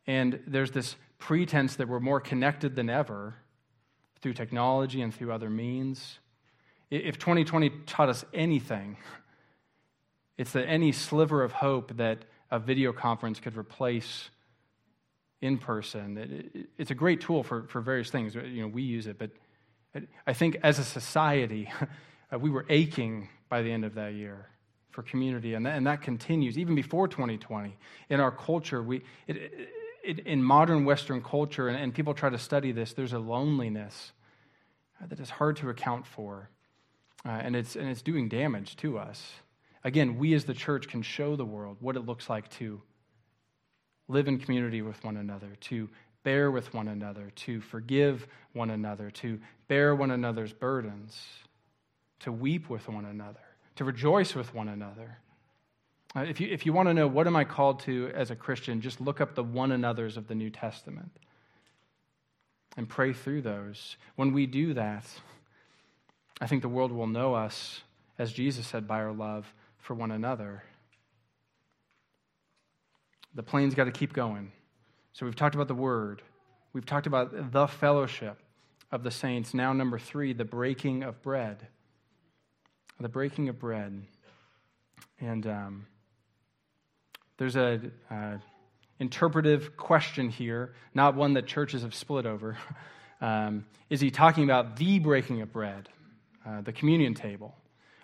And 0.06 0.40
there's 0.46 0.70
this 0.70 0.96
pretense 1.18 1.76
that 1.76 1.88
we're 1.88 2.00
more 2.00 2.20
connected 2.20 2.74
than 2.74 2.88
ever 2.88 3.34
through 4.22 4.32
technology 4.32 5.02
and 5.02 5.14
through 5.14 5.30
other 5.30 5.50
means. 5.50 6.20
If 6.90 7.18
2020 7.18 7.68
taught 7.84 8.08
us 8.08 8.24
anything, 8.32 8.96
it's 10.38 10.52
that 10.52 10.64
any 10.68 10.92
sliver 10.92 11.44
of 11.44 11.52
hope 11.52 11.98
that 11.98 12.24
a 12.50 12.58
video 12.58 12.94
conference 12.94 13.40
could 13.40 13.58
replace 13.58 14.30
in 15.42 15.58
person. 15.58 16.66
it's 16.78 16.90
a 16.90 16.94
great 16.94 17.20
tool 17.20 17.42
for, 17.42 17.64
for 17.64 17.82
various 17.82 18.08
things. 18.08 18.34
You 18.34 18.62
know, 18.62 18.68
we 18.68 18.80
use 18.80 19.06
it, 19.06 19.18
but 19.18 19.32
I 20.26 20.32
think 20.32 20.58
as 20.62 20.78
a 20.78 20.84
society, 20.84 21.70
we 22.40 22.50
were 22.50 22.64
aching 22.68 23.28
by 23.48 23.62
the 23.62 23.70
end 23.70 23.84
of 23.84 23.94
that 23.94 24.14
year 24.14 24.48
for 24.90 25.02
community, 25.02 25.54
and 25.54 25.64
that, 25.66 25.76
and 25.76 25.86
that 25.86 26.02
continues 26.02 26.58
even 26.58 26.74
before 26.74 27.08
2020. 27.08 27.76
In 28.10 28.20
our 28.20 28.30
culture, 28.30 28.82
we, 28.82 29.02
it, 29.26 29.52
it, 30.04 30.18
in 30.20 30.42
modern 30.42 30.84
Western 30.84 31.22
culture, 31.22 31.68
and, 31.68 31.78
and 31.78 31.94
people 31.94 32.14
try 32.14 32.30
to 32.30 32.38
study 32.38 32.72
this, 32.72 32.92
there's 32.92 33.12
a 33.12 33.18
loneliness 33.18 34.12
that 35.08 35.18
is 35.18 35.30
hard 35.30 35.56
to 35.56 35.70
account 35.70 36.06
for, 36.06 36.50
uh, 37.24 37.30
and, 37.30 37.56
it's, 37.56 37.76
and 37.76 37.88
it's 37.88 38.02
doing 38.02 38.28
damage 38.28 38.76
to 38.76 38.98
us. 38.98 39.32
Again, 39.84 40.18
we 40.18 40.34
as 40.34 40.44
the 40.44 40.54
church 40.54 40.88
can 40.88 41.02
show 41.02 41.36
the 41.36 41.44
world 41.44 41.78
what 41.80 41.96
it 41.96 42.06
looks 42.06 42.28
like 42.28 42.48
to 42.50 42.80
live 44.08 44.28
in 44.28 44.38
community 44.38 44.82
with 44.82 45.02
one 45.02 45.16
another, 45.16 45.56
to 45.60 45.88
bear 46.22 46.50
with 46.50 46.72
one 46.72 46.88
another, 46.88 47.30
to 47.36 47.60
forgive 47.60 48.26
one 48.52 48.70
another, 48.70 49.10
to 49.10 49.40
bear 49.68 49.94
one 49.94 50.10
another's 50.10 50.52
burdens, 50.52 51.20
to 52.20 52.32
weep 52.32 52.68
with 52.70 52.88
one 52.88 53.04
another 53.04 53.40
to 53.76 53.84
rejoice 53.84 54.34
with 54.34 54.54
one 54.54 54.68
another. 54.68 55.18
Uh, 56.14 56.20
if, 56.20 56.40
you, 56.40 56.48
if 56.48 56.66
you 56.66 56.72
want 56.72 56.88
to 56.88 56.94
know 56.94 57.06
what 57.06 57.26
am 57.26 57.36
I 57.36 57.44
called 57.44 57.80
to 57.80 58.10
as 58.14 58.30
a 58.30 58.36
Christian, 58.36 58.80
just 58.80 59.00
look 59.00 59.20
up 59.20 59.34
the 59.34 59.42
one 59.42 59.72
another's 59.72 60.16
of 60.16 60.28
the 60.28 60.34
New 60.34 60.50
Testament 60.50 61.10
and 62.76 62.88
pray 62.88 63.12
through 63.12 63.42
those. 63.42 63.96
When 64.16 64.32
we 64.32 64.46
do 64.46 64.74
that, 64.74 65.06
I 66.40 66.46
think 66.46 66.62
the 66.62 66.68
world 66.68 66.92
will 66.92 67.06
know 67.06 67.34
us, 67.34 67.80
as 68.18 68.32
Jesus 68.32 68.66
said, 68.66 68.86
by 68.86 69.00
our 69.00 69.12
love 69.12 69.52
for 69.78 69.94
one 69.94 70.10
another. 70.10 70.62
The 73.34 73.42
plane's 73.42 73.74
got 73.74 73.84
to 73.84 73.92
keep 73.92 74.12
going. 74.12 74.52
So 75.12 75.26
we've 75.26 75.36
talked 75.36 75.54
about 75.54 75.68
the 75.68 75.74
word, 75.74 76.22
we've 76.72 76.86
talked 76.86 77.06
about 77.06 77.52
the 77.52 77.66
fellowship 77.66 78.38
of 78.90 79.02
the 79.02 79.10
saints. 79.10 79.54
Now, 79.54 79.72
number 79.72 79.98
three, 79.98 80.32
the 80.32 80.44
breaking 80.44 81.02
of 81.02 81.22
bread 81.22 81.68
the 83.02 83.08
breaking 83.08 83.48
of 83.48 83.58
bread. 83.58 84.02
And 85.20 85.46
um, 85.46 85.86
there's 87.36 87.56
a 87.56 87.80
uh, 88.10 88.36
interpretive 88.98 89.76
question 89.76 90.30
here, 90.30 90.74
not 90.94 91.14
one 91.14 91.34
that 91.34 91.46
churches 91.46 91.82
have 91.82 91.94
split 91.94 92.26
over. 92.26 92.56
Um, 93.20 93.66
is 93.88 94.00
he 94.00 94.10
talking 94.10 94.42
about 94.42 94.74
the 94.74 94.98
breaking 94.98 95.42
of 95.42 95.52
bread, 95.52 95.88
uh, 96.44 96.62
the 96.62 96.72
communion 96.72 97.14
table? 97.14 97.54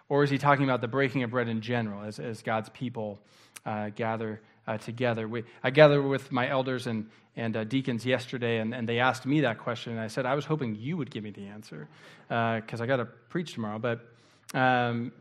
Or 0.08 0.22
is 0.22 0.30
he 0.30 0.38
talking 0.38 0.62
about 0.62 0.80
the 0.80 0.86
breaking 0.86 1.24
of 1.24 1.30
bread 1.30 1.48
in 1.48 1.60
general 1.60 2.04
as, 2.04 2.20
as 2.20 2.40
God's 2.40 2.68
people 2.68 3.18
uh, 3.66 3.88
gather 3.88 4.40
uh, 4.68 4.78
together? 4.78 5.26
We, 5.26 5.44
I 5.64 5.70
gathered 5.70 6.02
with 6.02 6.30
my 6.30 6.48
elders 6.48 6.86
and, 6.86 7.08
and 7.36 7.56
uh, 7.56 7.64
deacons 7.64 8.06
yesterday, 8.06 8.58
and, 8.58 8.74
and 8.74 8.88
they 8.88 9.00
asked 9.00 9.26
me 9.26 9.40
that 9.40 9.58
question. 9.58 9.92
And 9.92 10.00
I 10.00 10.06
said, 10.06 10.26
I 10.26 10.34
was 10.34 10.44
hoping 10.44 10.76
you 10.76 10.96
would 10.96 11.10
give 11.10 11.24
me 11.24 11.30
the 11.30 11.46
answer 11.46 11.88
because 12.28 12.80
uh, 12.80 12.84
I 12.84 12.86
got 12.86 12.98
to 12.98 13.06
preach 13.06 13.54
tomorrow. 13.54 13.78
But 13.78 14.06
um, 14.54 15.12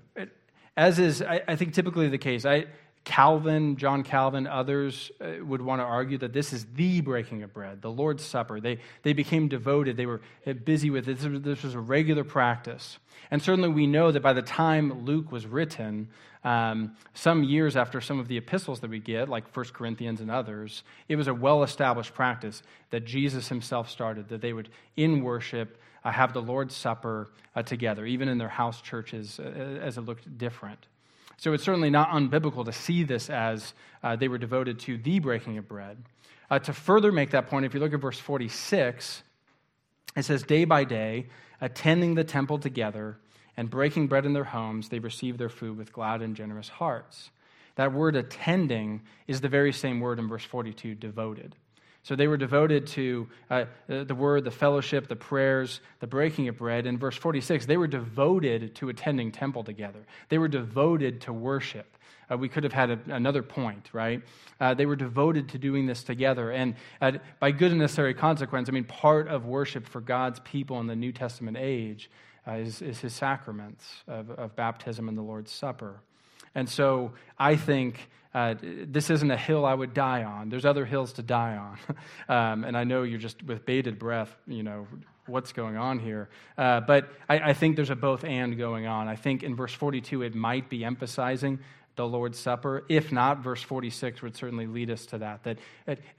as 0.76 1.00
is, 1.00 1.24
I, 1.24 1.42
I, 1.48 1.56
think, 1.56 1.74
typically 1.74 2.08
the 2.08 2.20
case. 2.20 2.46
I, 2.46 2.66
Calvin, 3.08 3.78
John 3.78 4.04
Calvin, 4.04 4.48
others 4.48 5.14
uh, 5.22 5.42
would 5.42 5.62
want 5.62 5.80
to 5.80 5.86
argue 5.86 6.18
that 6.18 6.34
this 6.34 6.52
is 6.52 6.66
the 6.76 7.00
breaking 7.00 7.42
of 7.42 7.54
bread, 7.54 7.82
the 7.82 7.90
Lord's 7.90 8.22
Supper. 8.22 8.60
They, 8.60 8.80
they 9.04 9.14
became 9.14 9.48
devoted, 9.48 9.96
they 9.96 10.06
were 10.06 10.20
uh, 10.46 10.52
busy 10.52 10.90
with 10.90 11.08
it. 11.08 11.18
This 11.18 11.42
this 11.42 11.64
was 11.64 11.74
a 11.74 11.80
regular 11.80 12.26
practice. 12.26 12.98
And 13.32 13.42
certainly 13.42 13.70
we 13.70 13.88
know 13.88 14.12
that 14.12 14.20
by 14.20 14.34
the 14.34 14.42
time 14.42 15.06
Luke 15.06 15.32
was 15.32 15.46
written, 15.46 16.10
um, 16.44 16.98
some 17.14 17.46
years 17.46 17.78
after 17.78 18.02
some 18.02 18.20
of 18.20 18.28
the 18.28 18.36
epistles 18.36 18.82
that 18.82 18.90
we 18.90 19.00
get, 19.00 19.30
like 19.30 19.56
1 19.56 19.68
Corinthians 19.68 20.20
and 20.20 20.30
others, 20.30 20.84
it 21.08 21.16
was 21.16 21.30
a 21.30 21.34
well 21.34 21.64
established 21.64 22.14
practice 22.14 22.62
that 22.90 23.06
Jesus 23.06 23.48
himself 23.48 23.90
started, 23.90 24.28
that 24.28 24.42
they 24.42 24.52
would, 24.52 24.68
in 24.98 25.24
worship, 25.24 25.80
uh, 26.04 26.12
have 26.12 26.34
the 26.34 26.42
Lord's 26.42 26.76
Supper 26.76 27.32
uh, 27.56 27.64
together, 27.64 28.06
even 28.06 28.28
in 28.28 28.38
their 28.38 28.50
house 28.50 28.82
churches, 28.82 29.40
uh, 29.40 29.44
as 29.82 29.98
it 29.98 30.02
looked 30.02 30.38
different. 30.38 30.88
So 31.38 31.54
it's 31.54 31.64
certainly 31.64 31.92
not 31.92 32.10
unbiblical 32.10 32.66
to 32.66 32.74
see 32.74 33.04
this 33.04 33.30
as 33.30 33.74
uh, 34.04 34.16
they 34.16 34.28
were 34.28 34.40
devoted 34.40 34.80
to 34.80 34.98
the 34.98 35.20
breaking 35.20 35.58
of 35.58 35.68
bread. 35.68 35.98
Uh, 36.50 36.60
to 36.60 36.74
further 36.74 37.12
make 37.12 37.32
that 37.32 37.48
point, 37.48 37.66
if 37.66 37.74
you 37.74 37.80
look 37.80 37.94
at 37.94 38.00
verse 38.00 38.20
46, 38.20 39.24
it 40.16 40.24
says, 40.24 40.44
Day 40.44 40.66
by 40.66 40.84
day, 40.84 41.28
attending 41.62 42.16
the 42.16 42.24
temple 42.24 42.58
together 42.58 43.18
and 43.56 43.70
breaking 43.70 44.08
bread 44.08 44.26
in 44.26 44.34
their 44.34 44.46
homes, 44.46 44.90
they 44.90 45.00
received 45.00 45.38
their 45.38 45.50
food 45.50 45.78
with 45.78 45.94
glad 45.94 46.22
and 46.22 46.36
generous 46.36 46.70
hearts. 46.70 47.30
That 47.76 47.94
word 47.94 48.16
attending 48.16 49.04
is 49.28 49.42
the 49.42 49.50
very 49.50 49.72
same 49.72 50.00
word 50.00 50.18
in 50.18 50.28
verse 50.28 50.44
42, 50.44 50.96
devoted. 50.96 51.56
So 52.08 52.16
they 52.16 52.30
were 52.30 52.38
devoted 52.38 52.88
to 52.88 53.28
uh, 53.50 53.66
the 53.90 54.16
word, 54.16 54.46
the 54.46 54.52
fellowship, 54.52 55.10
the 55.10 55.16
prayers, 55.18 55.82
the 56.00 56.08
breaking 56.08 56.48
of 56.48 56.58
bread. 56.58 56.86
In 56.86 56.98
verse 56.98 57.18
46, 57.18 57.66
they 57.66 57.76
were 57.76 57.86
devoted 57.86 58.74
to 58.76 58.88
attending 58.88 59.30
temple 59.30 59.62
together. 59.62 60.00
They 60.30 60.38
were 60.38 60.48
devoted 60.48 61.20
to 61.24 61.34
worship. 61.34 61.98
Uh, 62.32 62.38
we 62.38 62.48
could 62.48 62.64
have 62.64 62.72
had 62.72 62.92
a, 62.92 63.00
another 63.08 63.44
point, 63.44 63.90
right? 63.92 64.22
Uh, 64.62 64.74
they 64.74 64.86
were 64.86 64.96
devoted 64.96 65.50
to 65.50 65.58
doing 65.58 65.86
this 65.86 66.02
together. 66.02 66.52
And 66.52 66.76
uh, 67.02 67.12
by 67.42 67.52
good 67.52 67.72
and 67.72 67.82
necessary 67.82 68.14
consequence, 68.14 68.70
I 68.70 68.72
mean, 68.72 68.86
part 68.86 69.28
of 69.28 69.46
worship 69.46 69.86
for 69.86 70.00
God's 70.00 70.40
people 70.46 70.80
in 70.80 70.88
the 70.88 70.96
New 70.96 71.12
Testament 71.12 71.58
age 71.60 72.10
uh, 72.48 72.54
is, 72.54 72.82
is 72.82 73.02
his 73.02 73.14
sacraments 73.14 73.86
of, 74.08 74.32
of 74.32 74.56
baptism 74.56 75.10
and 75.10 75.18
the 75.18 75.24
Lord's 75.24 75.52
Supper. 75.52 76.00
And 76.56 76.70
so 76.70 77.12
I 77.38 77.58
think 77.58 78.08
uh, 78.38 78.54
this 78.62 79.10
isn't 79.10 79.32
a 79.32 79.38
hill 79.38 79.66
I 79.66 79.74
would 79.74 79.96
die 79.96 80.24
on. 80.24 80.50
There's 80.50 80.64
other 80.64 80.86
hills 80.86 81.14
to 81.14 81.24
die 81.24 81.58
on. 81.58 81.80
um, 82.30 82.64
and 82.66 82.78
I 82.78 82.84
know 82.84 83.02
you're 83.02 83.18
just 83.18 83.42
with 83.42 83.66
bated 83.66 83.98
breath, 83.98 84.30
you 84.46 84.62
know, 84.62 84.86
what's 85.26 85.54
going 85.54 85.76
on 85.76 85.98
here. 85.98 86.30
Uh, 86.56 86.82
but 86.82 87.10
I, 87.28 87.40
I, 87.40 87.54
think 87.54 87.76
there's 87.76 87.90
a 87.90 87.96
both 87.96 88.24
and 88.24 88.56
going 88.56 88.86
on. 88.86 89.08
I 89.08 89.16
think 89.16 89.42
in 89.42 89.56
verse 89.56 89.74
42, 89.74 90.22
it 90.22 90.36
might 90.36 90.70
be 90.70 90.86
emphasizing 90.86 91.58
the 91.96 92.08
Lord's 92.08 92.38
Supper. 92.38 92.86
If 92.88 93.12
not, 93.12 93.40
verse 93.40 93.64
46 93.64 94.22
would 94.22 94.36
certainly 94.36 94.68
lead 94.68 94.92
us 94.92 95.08
to 95.08 95.18
that. 95.18 95.44
That 95.44 95.58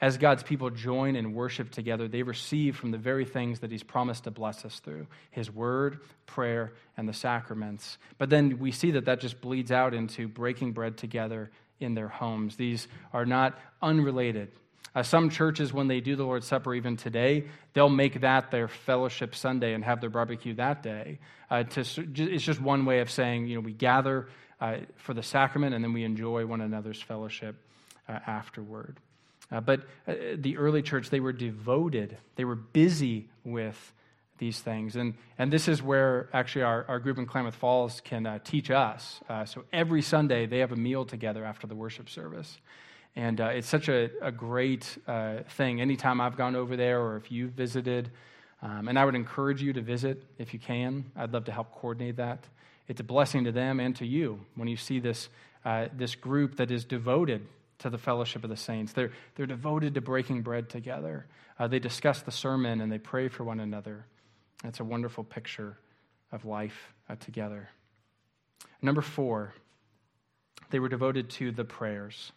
as 0.00 0.18
God's 0.18 0.42
people 0.42 0.70
join 0.70 1.14
and 1.14 1.36
worship 1.36 1.70
together, 1.70 2.08
they 2.08 2.24
receive 2.24 2.76
from 2.76 2.90
the 2.90 2.98
very 2.98 3.26
things 3.26 3.60
that 3.60 3.70
He's 3.70 3.84
promised 3.84 4.24
to 4.24 4.32
bless 4.32 4.64
us 4.64 4.80
through 4.80 5.06
His 5.30 5.52
word, 5.52 6.00
prayer, 6.26 6.72
and 6.96 7.08
the 7.08 7.12
sacraments. 7.12 7.96
But 8.18 8.28
then 8.28 8.58
we 8.58 8.72
see 8.72 8.90
that 8.90 9.04
that 9.04 9.20
just 9.20 9.40
bleeds 9.40 9.70
out 9.70 9.94
into 9.94 10.26
breaking 10.26 10.72
bread 10.72 10.96
together 10.96 11.52
in 11.80 11.94
their 11.94 12.08
homes. 12.08 12.56
These 12.56 12.88
are 13.12 13.26
not 13.26 13.58
unrelated. 13.82 14.50
Uh, 14.94 15.02
some 15.02 15.30
churches, 15.30 15.72
when 15.72 15.86
they 15.86 16.00
do 16.00 16.16
the 16.16 16.24
Lord's 16.24 16.46
Supper, 16.46 16.74
even 16.74 16.96
today, 16.96 17.44
they'll 17.72 17.88
make 17.88 18.22
that 18.22 18.50
their 18.50 18.68
fellowship 18.68 19.34
Sunday 19.34 19.74
and 19.74 19.84
have 19.84 20.00
their 20.00 20.10
barbecue 20.10 20.54
that 20.54 20.82
day. 20.82 21.18
Uh, 21.50 21.62
to, 21.62 21.80
it's 21.80 22.44
just 22.44 22.60
one 22.60 22.84
way 22.84 23.00
of 23.00 23.10
saying, 23.10 23.46
you 23.46 23.54
know, 23.54 23.60
we 23.60 23.72
gather 23.72 24.28
uh, 24.60 24.78
for 24.96 25.14
the 25.14 25.22
sacrament, 25.22 25.74
and 25.74 25.84
then 25.84 25.92
we 25.92 26.04
enjoy 26.04 26.46
one 26.46 26.60
another's 26.60 27.00
fellowship 27.00 27.54
uh, 28.08 28.18
afterward. 28.26 28.98
Uh, 29.52 29.60
but 29.60 29.82
uh, 30.06 30.14
the 30.36 30.56
early 30.56 30.82
church, 30.82 31.10
they 31.10 31.20
were 31.20 31.32
devoted, 31.32 32.16
they 32.36 32.44
were 32.44 32.56
busy 32.56 33.28
with 33.44 33.92
these 34.38 34.60
things. 34.60 34.96
And, 34.96 35.14
and 35.38 35.52
this 35.52 35.68
is 35.68 35.82
where 35.82 36.28
actually 36.32 36.62
our, 36.62 36.84
our 36.88 36.98
group 36.98 37.18
in 37.18 37.26
Klamath 37.26 37.54
Falls 37.54 38.00
can 38.00 38.26
uh, 38.26 38.38
teach 38.44 38.70
us. 38.70 39.20
Uh, 39.28 39.44
so 39.44 39.64
every 39.72 40.02
Sunday, 40.02 40.46
they 40.46 40.58
have 40.58 40.72
a 40.72 40.76
meal 40.76 41.04
together 41.04 41.44
after 41.44 41.66
the 41.66 41.74
worship 41.74 42.08
service. 42.08 42.58
And 43.16 43.40
uh, 43.40 43.46
it's 43.46 43.68
such 43.68 43.88
a, 43.88 44.10
a 44.22 44.30
great 44.30 44.98
uh, 45.06 45.38
thing. 45.56 45.80
Anytime 45.80 46.20
I've 46.20 46.36
gone 46.36 46.56
over 46.56 46.76
there 46.76 47.00
or 47.00 47.16
if 47.16 47.32
you've 47.32 47.52
visited, 47.52 48.10
um, 48.62 48.88
and 48.88 48.98
I 48.98 49.04
would 49.04 49.14
encourage 49.14 49.62
you 49.62 49.72
to 49.72 49.82
visit 49.82 50.24
if 50.38 50.52
you 50.52 50.58
can. 50.58 51.10
I'd 51.16 51.32
love 51.32 51.44
to 51.46 51.52
help 51.52 51.72
coordinate 51.72 52.16
that 52.16 52.44
it's 52.88 53.00
a 53.00 53.04
blessing 53.04 53.44
to 53.44 53.52
them 53.52 53.78
and 53.80 53.94
to 53.96 54.06
you 54.06 54.40
when 54.56 54.66
you 54.66 54.76
see 54.76 54.98
this, 54.98 55.28
uh, 55.64 55.88
this 55.92 56.14
group 56.14 56.56
that 56.56 56.70
is 56.70 56.84
devoted 56.84 57.46
to 57.80 57.90
the 57.90 57.98
fellowship 57.98 58.42
of 58.42 58.50
the 58.50 58.56
saints. 58.56 58.92
They're, 58.92 59.12
they're 59.36 59.46
devoted 59.46 59.94
to 59.94 60.00
breaking 60.00 60.42
bread 60.42 60.68
together. 60.68 61.26
Uh, 61.58 61.68
they 61.68 61.78
discuss 61.78 62.22
the 62.22 62.32
sermon 62.32 62.80
and 62.80 62.90
they 62.90 62.98
pray 62.98 63.28
for 63.28 63.44
one 63.44 63.60
another. 63.60 64.06
It's 64.64 64.80
a 64.80 64.84
wonderful 64.84 65.24
picture 65.24 65.78
of 66.32 66.44
life 66.44 66.92
uh, 67.08 67.16
together. 67.16 67.68
Number 68.82 69.02
four, 69.02 69.54
they 70.70 70.78
were 70.78 70.88
devoted 70.88 71.30
to 71.30 71.52
the 71.52 71.64
prayers. 71.64 72.32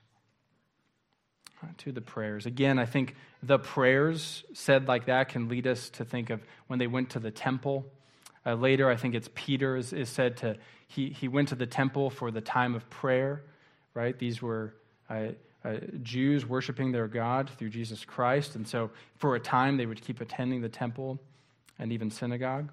Uh, 1.64 1.68
to 1.78 1.92
the 1.92 2.02
prayers. 2.02 2.46
Again, 2.46 2.80
I 2.80 2.86
think 2.86 3.16
the 3.44 3.60
prayers 3.60 4.44
said 4.54 4.88
like 4.88 5.06
that 5.06 5.30
can 5.30 5.48
lead 5.48 5.68
us 5.68 5.90
to 5.92 6.06
think 6.06 6.30
of 6.30 6.42
when 6.68 6.80
they 6.80 6.88
went 6.88 7.12
to 7.12 7.20
the 7.20 7.32
temple. 7.32 7.86
Uh, 8.46 8.56
later, 8.56 8.90
I 8.90 8.96
think 8.96 9.14
it's 9.14 9.30
Peter 9.36 9.76
is, 9.76 9.94
is, 9.94 10.10
said 10.10 10.38
to, 10.38 10.58
he, 10.88 11.10
he 11.10 11.28
went 11.28 11.50
to 11.50 11.56
the 11.56 11.68
temple 11.68 12.10
for 12.10 12.32
the 12.32 12.42
time 12.42 12.74
of 12.74 12.90
prayer, 12.90 13.44
right? 13.94 14.18
These 14.18 14.42
were 14.42 14.74
uh, 15.10 15.28
uh, 15.64 15.76
Jews 16.02 16.48
worshiping 16.48 16.92
their 16.92 17.08
God 17.08 17.50
through 17.58 17.70
Jesus 17.70 18.06
Christ. 18.06 18.56
And 18.56 18.68
so 18.68 18.90
for 19.18 19.36
a 19.36 19.40
time, 19.40 19.78
they 19.78 19.86
would 19.86 20.02
keep 20.02 20.22
attending 20.22 20.62
the 20.62 20.70
temple 20.70 21.20
and 21.82 21.92
even 21.92 22.10
synagogue. 22.10 22.72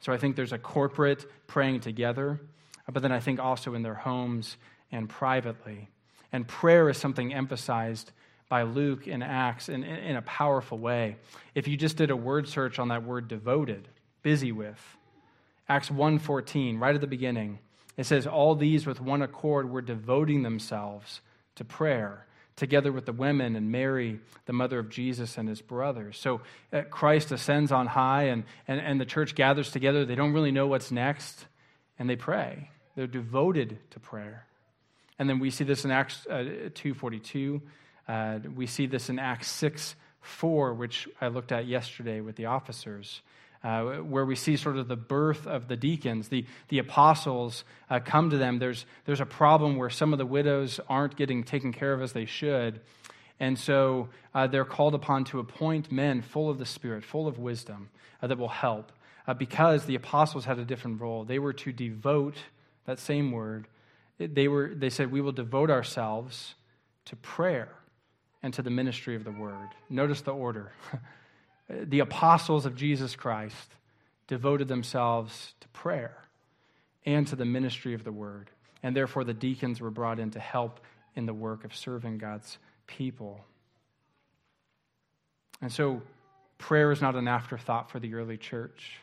So 0.00 0.12
I 0.12 0.18
think 0.18 0.36
there's 0.36 0.52
a 0.52 0.58
corporate 0.58 1.24
praying 1.46 1.80
together, 1.80 2.40
but 2.92 3.02
then 3.02 3.12
I 3.12 3.20
think 3.20 3.38
also 3.38 3.74
in 3.74 3.82
their 3.82 3.94
homes 3.94 4.56
and 4.90 5.08
privately. 5.08 5.88
And 6.32 6.46
prayer 6.46 6.90
is 6.90 6.98
something 6.98 7.32
emphasized 7.32 8.10
by 8.48 8.64
Luke 8.64 9.06
in 9.06 9.22
Acts 9.22 9.68
in, 9.68 9.84
in 9.84 10.16
a 10.16 10.22
powerful 10.22 10.76
way. 10.76 11.16
If 11.54 11.68
you 11.68 11.76
just 11.76 11.96
did 11.96 12.10
a 12.10 12.16
word 12.16 12.48
search 12.48 12.78
on 12.78 12.88
that 12.88 13.04
word 13.04 13.28
devoted, 13.28 13.88
busy 14.22 14.52
with, 14.52 14.80
Acts 15.68 15.88
1:14, 15.88 16.80
right 16.80 16.94
at 16.94 17.00
the 17.00 17.06
beginning, 17.06 17.60
it 17.96 18.04
says, 18.04 18.26
All 18.26 18.54
these 18.54 18.86
with 18.86 19.00
one 19.00 19.22
accord 19.22 19.70
were 19.70 19.80
devoting 19.80 20.42
themselves 20.42 21.20
to 21.54 21.64
prayer, 21.64 22.26
together 22.62 22.92
with 22.92 23.06
the 23.06 23.12
women 23.12 23.56
and 23.56 23.72
Mary, 23.72 24.20
the 24.46 24.52
mother 24.52 24.78
of 24.78 24.88
Jesus, 24.88 25.36
and 25.36 25.48
his 25.48 25.60
brothers. 25.60 26.16
So 26.16 26.42
uh, 26.72 26.82
Christ 26.82 27.32
ascends 27.32 27.72
on 27.72 27.88
high, 27.88 28.26
and, 28.28 28.44
and, 28.68 28.80
and 28.80 29.00
the 29.00 29.04
church 29.04 29.34
gathers 29.34 29.72
together. 29.72 30.04
They 30.04 30.14
don't 30.14 30.32
really 30.32 30.52
know 30.52 30.68
what's 30.68 30.92
next, 30.92 31.46
and 31.98 32.08
they 32.08 32.14
pray. 32.14 32.70
They're 32.94 33.08
devoted 33.08 33.78
to 33.90 33.98
prayer. 33.98 34.46
And 35.18 35.28
then 35.28 35.40
we 35.40 35.50
see 35.50 35.64
this 35.64 35.84
in 35.84 35.90
Acts 35.90 36.24
uh, 36.30 36.70
2.42. 36.70 37.60
Uh, 38.06 38.38
we 38.54 38.68
see 38.68 38.86
this 38.86 39.08
in 39.08 39.18
Acts 39.18 39.50
6, 39.50 39.96
4, 40.20 40.74
which 40.74 41.08
I 41.20 41.26
looked 41.26 41.50
at 41.50 41.66
yesterday 41.66 42.20
with 42.20 42.36
the 42.36 42.46
officers 42.46 43.22
uh, 43.64 43.82
where 43.98 44.24
we 44.24 44.34
see 44.34 44.56
sort 44.56 44.76
of 44.76 44.88
the 44.88 44.96
birth 44.96 45.46
of 45.46 45.68
the 45.68 45.76
deacons. 45.76 46.28
The, 46.28 46.44
the 46.68 46.78
apostles 46.78 47.64
uh, 47.88 48.00
come 48.00 48.30
to 48.30 48.38
them. 48.38 48.58
There's, 48.58 48.86
there's 49.04 49.20
a 49.20 49.26
problem 49.26 49.76
where 49.76 49.90
some 49.90 50.12
of 50.12 50.18
the 50.18 50.26
widows 50.26 50.80
aren't 50.88 51.16
getting 51.16 51.44
taken 51.44 51.72
care 51.72 51.92
of 51.92 52.02
as 52.02 52.12
they 52.12 52.24
should. 52.24 52.80
And 53.38 53.58
so 53.58 54.08
uh, 54.34 54.46
they're 54.46 54.64
called 54.64 54.94
upon 54.94 55.24
to 55.26 55.38
appoint 55.38 55.92
men 55.92 56.22
full 56.22 56.50
of 56.50 56.58
the 56.58 56.66
Spirit, 56.66 57.04
full 57.04 57.26
of 57.26 57.38
wisdom, 57.38 57.88
uh, 58.20 58.26
that 58.26 58.38
will 58.38 58.48
help. 58.48 58.92
Uh, 59.26 59.34
because 59.34 59.86
the 59.86 59.94
apostles 59.94 60.44
had 60.44 60.58
a 60.58 60.64
different 60.64 61.00
role. 61.00 61.24
They 61.24 61.38
were 61.38 61.52
to 61.52 61.72
devote, 61.72 62.36
that 62.86 62.98
same 62.98 63.30
word, 63.30 63.68
they, 64.18 64.48
were, 64.48 64.72
they 64.74 64.90
said, 64.90 65.12
We 65.12 65.20
will 65.20 65.32
devote 65.32 65.70
ourselves 65.70 66.54
to 67.06 67.16
prayer 67.16 67.68
and 68.42 68.52
to 68.54 68.62
the 68.62 68.70
ministry 68.70 69.14
of 69.14 69.24
the 69.24 69.30
word. 69.30 69.68
Notice 69.88 70.20
the 70.20 70.32
order. 70.32 70.72
the 71.68 72.00
apostles 72.00 72.66
of 72.66 72.76
Jesus 72.76 73.16
Christ 73.16 73.74
devoted 74.26 74.68
themselves 74.68 75.54
to 75.60 75.68
prayer 75.68 76.16
and 77.04 77.26
to 77.26 77.36
the 77.36 77.44
ministry 77.44 77.94
of 77.94 78.04
the 78.04 78.12
word. 78.12 78.50
And 78.82 78.96
therefore, 78.96 79.24
the 79.24 79.34
deacons 79.34 79.80
were 79.80 79.90
brought 79.90 80.18
in 80.18 80.30
to 80.32 80.40
help 80.40 80.80
in 81.14 81.26
the 81.26 81.34
work 81.34 81.64
of 81.64 81.74
serving 81.74 82.18
God's 82.18 82.58
people. 82.86 83.44
And 85.60 85.72
so, 85.72 86.02
prayer 86.58 86.90
is 86.90 87.00
not 87.00 87.14
an 87.14 87.28
afterthought 87.28 87.90
for 87.90 88.00
the 88.00 88.14
early 88.14 88.36
church. 88.36 88.98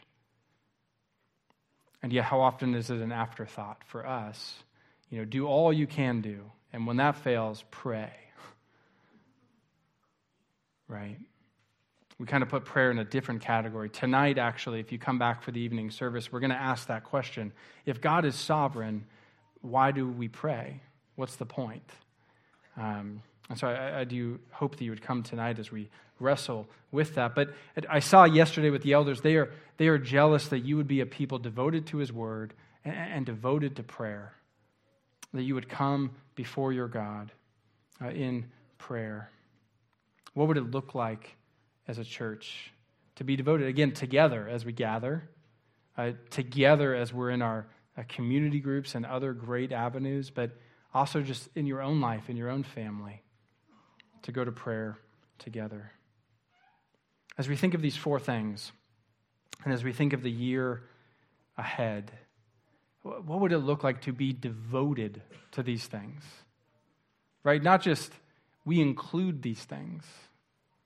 And 2.02 2.12
yet, 2.12 2.26
how 2.26 2.42
often 2.42 2.76
is 2.76 2.90
it 2.90 3.00
an 3.00 3.12
afterthought 3.12 3.84
for 3.86 4.06
us? 4.06 4.56
You 5.10 5.20
know, 5.20 5.26
do 5.26 5.48
all 5.48 5.72
you 5.72 5.88
can 5.88 6.22
do. 6.22 6.40
And 6.72 6.86
when 6.86 6.98
that 6.98 7.16
fails, 7.18 7.64
pray. 7.72 8.12
Right? 10.88 11.20
We 12.20 12.26
kind 12.26 12.44
of 12.44 12.50
put 12.50 12.66
prayer 12.66 12.92
in 12.92 13.00
a 13.00 13.06
different 13.06 13.42
category. 13.42 13.90
Tonight, 13.90 14.38
actually, 14.38 14.82
if 14.82 14.92
you 14.92 15.00
come 15.00 15.18
back 15.18 15.42
for 15.42 15.52
the 15.52 15.62
evening 15.62 15.90
service, 15.90 16.32
we're 16.32 16.42
going 16.42 16.50
to 16.52 16.56
ask 16.58 16.88
that 16.88 17.06
question. 17.06 17.54
If 17.86 18.02
God 18.02 18.26
is 18.26 18.36
sovereign, 18.36 19.06
why 19.62 19.92
do 19.92 20.06
we 20.06 20.28
pray? 20.28 20.82
What's 21.16 21.38
the 21.38 21.46
point? 21.46 21.90
Um, 22.76 23.24
and 23.50 23.58
so 23.58 23.68
I, 23.68 24.02
I, 24.02 24.04
do 24.04 24.40
hope 24.52 24.76
that 24.76 24.84
you 24.84 24.92
would 24.92 25.02
come 25.02 25.24
tonight 25.24 25.60
as 25.60 25.72
we 25.72 25.90
wrestle 26.20 26.68
with 26.92 27.16
that. 27.16 27.36
But 27.36 27.50
I 27.90 28.00
saw 28.00 28.26
yesterday 28.26 28.70
with 28.70 28.84
the 28.84 28.94
elders, 28.94 29.22
they 29.22 29.36
are, 29.36 29.52
they 29.78 29.88
are 29.88 29.98
jealous 29.98 30.50
that 30.50 30.60
you 30.60 30.78
would 30.78 30.88
be 30.88 31.02
a 31.02 31.06
people 31.06 31.40
devoted 31.40 31.88
to 31.88 31.98
his 31.98 32.12
word 32.12 32.54
and, 32.86 32.96
and 32.96 33.26
devoted 33.26 33.78
to 33.78 33.84
prayer, 33.84 34.34
that 35.34 35.44
you 35.44 35.56
would 35.56 35.70
come 35.70 36.12
before 36.36 36.74
your 36.74 36.88
God 36.88 37.32
uh, 38.02 38.10
in 38.10 38.46
prayer. 38.78 39.32
What 40.34 40.48
would 40.48 40.58
it 40.58 40.72
look 40.72 40.96
like 40.96 41.36
as 41.90 41.98
a 41.98 42.06
church, 42.06 42.72
to 43.16 43.24
be 43.24 43.36
devoted, 43.36 43.68
again, 43.68 43.92
together 43.92 44.48
as 44.48 44.64
we 44.64 44.72
gather, 44.72 45.28
uh, 45.98 46.12
together 46.30 46.94
as 46.94 47.12
we're 47.12 47.32
in 47.32 47.42
our 47.42 47.66
uh, 47.98 48.04
community 48.08 48.60
groups 48.60 48.94
and 48.94 49.08
other 49.08 49.34
great 49.34 49.72
avenues, 49.72 50.30
but 50.30 50.52
also 50.94 51.22
just 51.22 51.50
in 51.56 51.66
your 51.66 51.82
own 51.82 52.00
life, 52.00 52.30
in 52.30 52.38
your 52.38 52.48
own 52.50 52.62
family, 52.62 53.24
to 54.22 54.32
go 54.32 54.46
to 54.46 54.52
prayer 54.52 55.00
together. 55.40 55.92
As 57.40 57.50
we 57.50 57.56
think 57.56 57.74
of 57.74 57.82
these 57.82 57.98
four 57.98 58.20
things, 58.20 58.72
and 59.66 59.74
as 59.74 59.84
we 59.84 59.92
think 59.92 60.14
of 60.14 60.22
the 60.22 60.32
year 60.32 60.84
ahead, 61.58 62.12
what 63.02 63.40
would 63.40 63.52
it 63.52 63.60
look 63.60 63.84
like 63.84 64.02
to 64.02 64.14
be 64.14 64.32
devoted 64.32 65.24
to 65.54 65.64
these 65.64 65.88
things? 65.88 66.22
Right? 67.44 67.64
Not 67.64 67.82
just 67.82 68.12
we 68.64 68.80
include 68.80 69.42
these 69.42 69.64
things. 69.64 70.04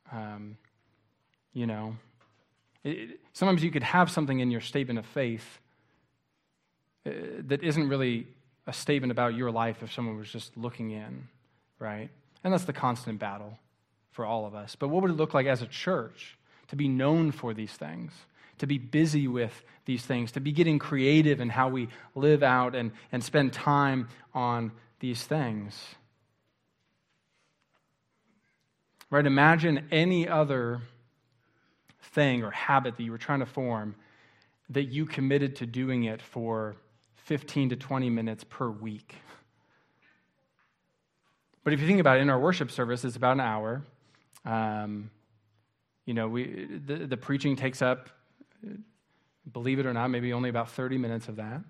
Um, 0.10 0.58
you 1.54 1.68
know, 1.68 1.96
it, 2.84 3.20
sometimes 3.34 3.64
you 3.64 3.72
could 3.72 3.84
have 3.84 4.12
something 4.12 4.40
in 4.40 4.52
your 4.52 4.62
statement 4.62 5.00
of 5.00 5.06
faith 5.06 5.60
uh, 7.06 7.12
that 7.48 7.64
isn't 7.64 7.90
really 7.90 8.28
a 8.68 8.74
statement 8.74 9.12
about 9.12 9.36
your 9.36 9.52
life 9.52 9.84
if 9.84 9.92
someone 9.92 10.18
was 10.18 10.32
just 10.32 10.56
looking 10.58 10.92
in, 10.92 11.28
right? 11.80 12.10
And 12.44 12.54
that's 12.54 12.66
the 12.66 12.74
constant 12.74 13.20
battle 13.20 13.58
for 14.12 14.26
all 14.26 14.46
of 14.46 14.56
us. 14.56 14.76
But 14.76 14.90
what 14.90 15.02
would 15.02 15.12
it 15.12 15.18
look 15.18 15.34
like 15.34 15.48
as 15.48 15.62
a 15.62 15.68
church 15.68 16.38
to 16.70 16.76
be 16.76 16.88
known 16.88 17.32
for 17.32 17.54
these 17.54 17.74
things? 17.74 18.12
To 18.60 18.68
be 18.68 18.78
busy 18.78 19.28
with 19.28 19.64
these 19.86 20.06
things, 20.06 20.32
to 20.34 20.40
be 20.40 20.52
getting 20.52 20.80
creative 20.80 21.42
in 21.42 21.50
how 21.50 21.70
we 21.70 21.90
live 22.16 22.44
out 22.44 22.76
and, 22.76 22.92
and 23.12 23.24
spend 23.24 23.52
time 23.52 24.08
on 24.34 24.72
these 25.00 25.24
things. 25.24 25.78
Right? 29.10 29.26
Imagine 29.26 29.88
any 29.92 30.28
other 30.28 30.82
thing 32.04 32.44
or 32.44 32.52
habit 32.52 32.98
that 32.98 33.04
you 33.04 33.12
were 33.12 33.18
trying 33.18 33.40
to 33.40 33.46
form 33.46 33.96
that 34.70 34.86
you 34.86 35.06
committed 35.06 35.56
to 35.58 35.66
doing 35.66 36.06
it 36.06 36.22
for 36.22 36.76
15 37.26 37.70
to 37.70 37.76
20 37.76 38.10
minutes 38.10 38.44
per 38.44 38.70
week. 38.70 39.16
But 41.64 41.74
if 41.74 41.80
you 41.80 41.88
think 41.88 42.00
about 42.00 42.18
it, 42.18 42.22
in 42.22 42.30
our 42.30 42.40
worship 42.40 42.72
service, 42.72 43.06
it's 43.06 43.16
about 43.16 43.34
an 43.34 43.40
hour. 43.40 43.84
Um, 44.46 45.10
you 46.06 46.14
know, 46.14 46.28
we, 46.28 46.68
the, 46.86 47.08
the 47.08 47.18
preaching 47.18 47.56
takes 47.56 47.82
up, 47.82 48.10
believe 49.52 49.80
it 49.80 49.86
or 49.86 49.94
not, 49.94 50.10
maybe 50.10 50.34
only 50.34 50.50
about 50.50 50.72
30 50.72 50.98
minutes 50.98 51.30
of 51.30 51.38
that. 51.38 51.62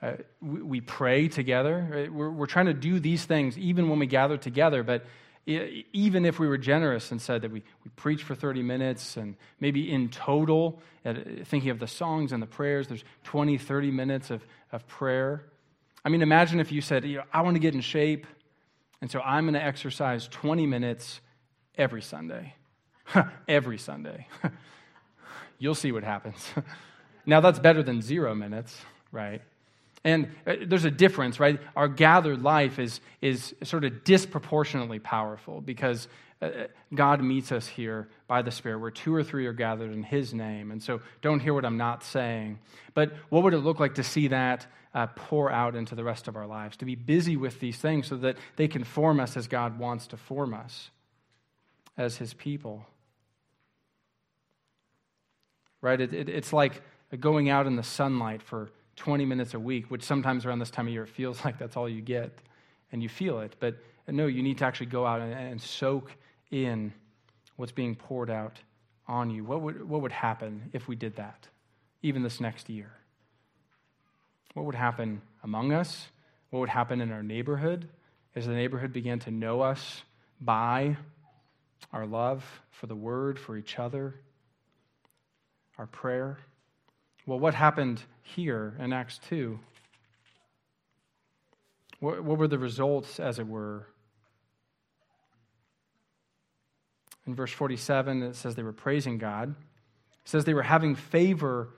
Uh, 0.00 0.12
we, 0.40 0.62
we, 0.62 0.80
pray 0.80 1.28
together. 1.28 2.08
We're, 2.12 2.30
we're 2.30 2.46
trying 2.46 2.66
to 2.66 2.74
do 2.74 2.98
these 2.98 3.24
things 3.24 3.56
even 3.58 3.88
when 3.88 3.98
we 3.98 4.06
gather 4.06 4.36
together, 4.36 4.82
but 4.82 5.04
even 5.46 6.24
if 6.24 6.38
we 6.38 6.48
were 6.48 6.56
generous 6.56 7.10
and 7.10 7.20
said 7.20 7.42
that 7.42 7.50
we, 7.50 7.62
we 7.84 7.90
preach 7.96 8.22
for 8.22 8.34
30 8.34 8.62
minutes 8.62 9.16
and 9.16 9.36
maybe 9.60 9.92
in 9.92 10.08
total, 10.08 10.80
uh, 11.04 11.14
thinking 11.44 11.70
of 11.70 11.78
the 11.78 11.86
songs 11.86 12.32
and 12.32 12.42
the 12.42 12.46
prayers, 12.46 12.88
there's 12.88 13.04
20, 13.24 13.58
30 13.58 13.90
minutes 13.90 14.30
of, 14.30 14.42
of 14.72 14.86
prayer. 14.86 15.44
I 16.04 16.08
mean, 16.08 16.22
imagine 16.22 16.60
if 16.60 16.72
you 16.72 16.80
said, 16.80 17.04
you 17.04 17.18
know, 17.18 17.24
I 17.32 17.42
want 17.42 17.56
to 17.56 17.60
get 17.60 17.74
in 17.74 17.82
shape, 17.82 18.26
and 19.00 19.10
so 19.10 19.20
I'm 19.20 19.44
going 19.44 19.54
to 19.54 19.62
exercise 19.62 20.28
20 20.28 20.66
minutes 20.66 21.20
every 21.76 22.02
Sunday. 22.02 22.54
every 23.48 23.78
Sunday. 23.78 24.26
You'll 25.58 25.74
see 25.74 25.92
what 25.92 26.04
happens. 26.04 26.46
now, 27.26 27.40
that's 27.40 27.58
better 27.58 27.82
than 27.82 28.00
zero 28.00 28.34
minutes, 28.34 28.78
right? 29.12 29.42
And 30.04 30.28
uh, 30.46 30.56
there's 30.66 30.84
a 30.84 30.90
difference, 30.90 31.40
right? 31.40 31.58
Our 31.74 31.88
gathered 31.88 32.42
life 32.42 32.78
is, 32.78 33.00
is 33.22 33.54
sort 33.64 33.84
of 33.84 34.04
disproportionately 34.04 34.98
powerful 34.98 35.62
because 35.62 36.08
uh, 36.42 36.66
God 36.94 37.22
meets 37.22 37.50
us 37.52 37.66
here 37.66 38.08
by 38.26 38.42
the 38.42 38.50
Spirit, 38.50 38.80
where 38.80 38.90
two 38.90 39.14
or 39.14 39.24
three 39.24 39.46
are 39.46 39.54
gathered 39.54 39.92
in 39.92 40.02
His 40.02 40.34
name. 40.34 40.70
And 40.70 40.82
so 40.82 41.00
don't 41.22 41.40
hear 41.40 41.54
what 41.54 41.64
I'm 41.64 41.78
not 41.78 42.04
saying. 42.04 42.58
But 42.92 43.12
what 43.30 43.42
would 43.44 43.54
it 43.54 43.58
look 43.58 43.80
like 43.80 43.94
to 43.94 44.02
see 44.02 44.28
that 44.28 44.66
uh, 44.94 45.06
pour 45.06 45.50
out 45.50 45.74
into 45.74 45.94
the 45.94 46.04
rest 46.04 46.28
of 46.28 46.36
our 46.36 46.46
lives? 46.46 46.76
To 46.78 46.84
be 46.84 46.96
busy 46.96 47.36
with 47.36 47.58
these 47.60 47.78
things 47.78 48.06
so 48.06 48.16
that 48.16 48.36
they 48.56 48.68
can 48.68 48.84
form 48.84 49.20
us 49.20 49.38
as 49.38 49.48
God 49.48 49.78
wants 49.78 50.06
to 50.08 50.18
form 50.18 50.52
us 50.52 50.90
as 51.96 52.18
His 52.18 52.34
people. 52.34 52.84
Right? 55.80 56.00
It, 56.00 56.12
it, 56.12 56.28
it's 56.28 56.52
like 56.52 56.82
going 57.20 57.48
out 57.48 57.66
in 57.66 57.76
the 57.76 57.82
sunlight 57.82 58.42
for 58.42 58.70
20 58.96 59.24
minutes 59.24 59.54
a 59.54 59.60
week, 59.60 59.90
which 59.90 60.02
sometimes 60.02 60.46
around 60.46 60.58
this 60.58 60.70
time 60.70 60.86
of 60.86 60.92
year 60.92 61.04
it 61.04 61.08
feels 61.08 61.44
like 61.44 61.58
that's 61.58 61.76
all 61.76 61.88
you 61.88 62.00
get 62.00 62.38
and 62.92 63.02
you 63.02 63.08
feel 63.08 63.40
it. 63.40 63.56
But 63.58 63.76
uh, 64.08 64.12
no, 64.12 64.26
you 64.26 64.42
need 64.42 64.58
to 64.58 64.64
actually 64.64 64.86
go 64.86 65.06
out 65.06 65.20
and, 65.20 65.32
and 65.32 65.60
soak 65.60 66.10
in 66.50 66.92
what's 67.56 67.72
being 67.72 67.94
poured 67.94 68.30
out 68.30 68.58
on 69.06 69.30
you. 69.30 69.44
What 69.44 69.60
would, 69.62 69.88
what 69.88 70.02
would 70.02 70.12
happen 70.12 70.70
if 70.72 70.88
we 70.88 70.96
did 70.96 71.16
that, 71.16 71.48
even 72.02 72.22
this 72.22 72.40
next 72.40 72.68
year? 72.68 72.90
What 74.54 74.66
would 74.66 74.74
happen 74.74 75.20
among 75.42 75.72
us? 75.72 76.08
What 76.50 76.60
would 76.60 76.68
happen 76.68 77.00
in 77.00 77.10
our 77.10 77.22
neighborhood 77.22 77.88
as 78.36 78.46
the 78.46 78.52
neighborhood 78.52 78.92
began 78.92 79.18
to 79.20 79.30
know 79.30 79.60
us 79.60 80.02
by 80.40 80.96
our 81.92 82.06
love 82.06 82.44
for 82.70 82.86
the 82.86 82.94
word, 82.94 83.38
for 83.38 83.56
each 83.56 83.78
other, 83.78 84.14
our 85.78 85.86
prayer? 85.86 86.38
Well, 87.26 87.38
what 87.38 87.54
happened 87.54 88.02
here 88.22 88.74
in 88.78 88.92
Acts 88.92 89.18
2? 89.28 89.58
What, 92.00 92.22
what 92.22 92.38
were 92.38 92.48
the 92.48 92.58
results, 92.58 93.18
as 93.18 93.38
it 93.38 93.46
were? 93.46 93.86
In 97.26 97.34
verse 97.34 97.52
47, 97.52 98.22
it 98.22 98.36
says 98.36 98.54
they 98.54 98.62
were 98.62 98.72
praising 98.72 99.16
God. 99.16 99.50
It 99.50 100.28
says 100.28 100.44
they 100.44 100.54
were 100.54 100.62
having 100.62 100.94
favor 100.94 101.70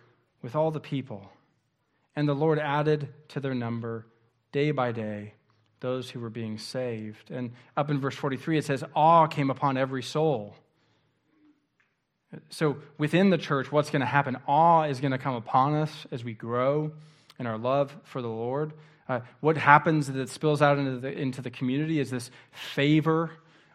with 0.43 0.57
all 0.57 0.71
the 0.71 0.81
people. 0.81 1.31
And 2.17 2.29
the 2.29 2.35
Lord 2.35 2.59
added 2.59 3.09
to 3.29 3.41
their 3.41 3.55
number 3.55 4.07
day 4.51 4.73
by 4.73 4.93
day 4.93 5.35
those 5.81 6.11
who 6.11 6.21
were 6.21 6.31
being 6.31 6.59
saved. 6.59 7.31
And 7.31 7.53
up 7.77 7.91
in 7.91 8.01
verse 8.01 8.17
43, 8.17 8.59
it 8.59 8.65
says, 8.65 8.83
awe 8.95 9.27
came 9.27 9.51
upon 9.51 9.77
every 9.77 10.03
soul. 10.03 10.57
So 12.51 12.77
within 12.99 13.31
the 13.31 13.39
church, 13.39 13.71
what's 13.71 13.91
going 13.91 14.01
to 14.01 14.07
happen? 14.07 14.37
Awe 14.47 14.85
is 14.85 15.01
going 15.01 15.13
to 15.13 15.19
come 15.19 15.35
upon 15.35 15.75
us 15.75 16.07
as 16.11 16.25
we 16.25 16.35
grow 16.35 16.93
in 17.39 17.47
our 17.47 17.59
love 17.59 17.95
for 18.05 18.21
the 18.21 18.29
Lord. 18.29 18.73
Uh, 19.09 19.21
what 19.41 19.57
happens 19.57 20.09
that 20.09 20.29
spills 20.29 20.61
out 20.61 20.79
into 20.79 20.99
the, 20.99 21.13
into 21.13 21.41
the 21.41 21.51
community 21.51 22.01
is 22.01 22.11
this 22.11 22.31
favor, 22.51 23.31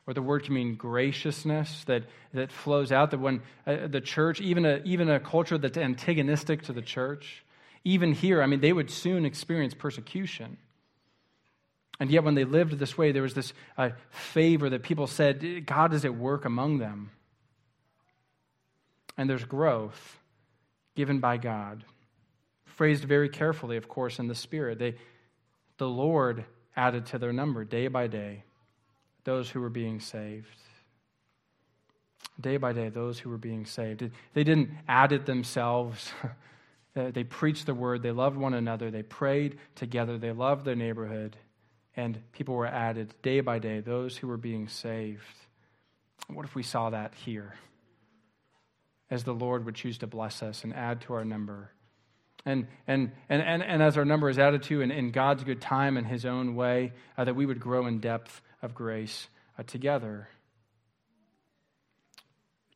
or 0.06 0.14
the 0.14 0.22
word 0.22 0.44
can 0.44 0.54
mean 0.54 0.76
graciousness, 0.76 1.86
that, 1.86 2.04
that 2.34 2.52
flows 2.52 2.92
out. 2.92 3.12
That 3.12 3.20
when 3.20 3.42
uh, 3.66 3.88
the 3.88 4.02
church, 4.02 4.42
even 4.42 4.66
a, 4.66 4.82
even 4.84 5.10
a 5.10 5.20
culture 5.20 5.58
that's 5.58 5.78
antagonistic 5.78 6.64
to 6.64 6.74
the 6.74 6.82
church, 6.82 7.46
even 7.84 8.14
here, 8.14 8.44
I 8.44 8.46
mean, 8.46 8.60
they 8.60 8.74
would 8.74 8.92
soon 8.92 9.26
experience 9.26 9.74
persecution. 9.74 10.58
And 12.00 12.12
yet, 12.12 12.24
when 12.24 12.36
they 12.36 12.46
lived 12.46 12.78
this 12.80 12.98
way, 12.98 13.12
there 13.12 13.22
was 13.22 13.36
this 13.36 13.54
uh, 13.78 13.92
favor 14.10 14.70
that 14.70 14.84
people 14.84 15.08
said, 15.08 15.66
God 15.66 15.94
is 15.94 16.04
at 16.04 16.16
work 16.16 16.46
among 16.46 16.80
them. 16.80 17.12
And 19.18 19.30
there's 19.30 19.44
growth 19.46 20.20
given 20.96 21.20
by 21.20 21.38
God. 21.38 21.84
Phrased 22.66 23.04
very 23.04 23.30
carefully, 23.30 23.78
of 23.78 23.88
course, 23.88 24.20
in 24.20 24.28
the 24.28 24.36
Spirit. 24.36 24.80
They, 24.80 24.96
the 25.78 25.90
Lord 25.90 26.46
added 26.76 27.06
to 27.08 27.20
their 27.20 27.34
number 27.34 27.64
day 27.66 27.88
by 27.88 28.08
day 28.08 28.44
those 29.24 29.50
who 29.50 29.62
were 29.62 29.70
being 29.70 30.00
saved. 30.00 30.48
Day 32.40 32.58
by 32.58 32.74
day, 32.74 32.90
those 32.90 33.20
who 33.20 33.30
were 33.30 33.38
being 33.38 33.66
saved. 33.66 34.10
They 34.34 34.44
didn't 34.44 34.72
add 34.88 35.12
it 35.12 35.26
themselves. 35.26 36.12
they 36.96 37.24
preached 37.24 37.68
the 37.68 37.76
word. 37.76 38.02
They 38.02 38.12
loved 38.12 38.38
one 38.38 38.54
another. 38.54 38.90
They 38.90 39.04
prayed 39.04 39.60
together. 39.76 40.18
They 40.18 40.32
loved 40.32 40.66
their 40.66 40.76
neighborhood. 40.76 41.38
And 41.96 42.20
people 42.32 42.56
were 42.56 42.68
added 42.68 43.14
day 43.22 43.42
by 43.42 43.60
day, 43.60 43.82
those 43.82 44.18
who 44.18 44.28
were 44.28 44.38
being 44.38 44.68
saved. 44.70 45.22
What 46.28 46.46
if 46.46 46.56
we 46.56 46.64
saw 46.64 46.90
that 46.90 47.14
here? 47.14 47.54
As 49.12 49.24
the 49.26 49.34
Lord 49.34 49.66
would 49.66 49.76
choose 49.76 50.00
to 50.00 50.08
bless 50.08 50.42
us 50.42 50.64
and 50.64 50.74
add 50.74 51.02
to 51.02 51.14
our 51.14 51.26
number 51.26 51.72
and, 52.46 52.68
and, 52.88 53.12
and, 53.30 53.42
and, 53.42 53.64
and 53.64 53.84
as 53.84 53.98
our 53.98 54.06
number 54.06 54.30
is 54.30 54.40
added 54.40 54.64
to 54.64 54.82
in, 54.82 54.92
in 54.92 55.12
God's 55.12 55.44
good 55.44 55.62
time 55.62 55.98
and 55.98 56.08
His 56.08 56.26
own 56.26 56.56
way, 56.56 56.94
uh, 57.18 57.24
that 57.24 57.36
we 57.36 57.46
would 57.46 57.60
grow 57.60 57.86
in 57.86 58.00
depth 58.00 58.42
of 58.62 58.74
grace 58.74 59.28
uh, 59.58 59.64
together. 59.64 60.28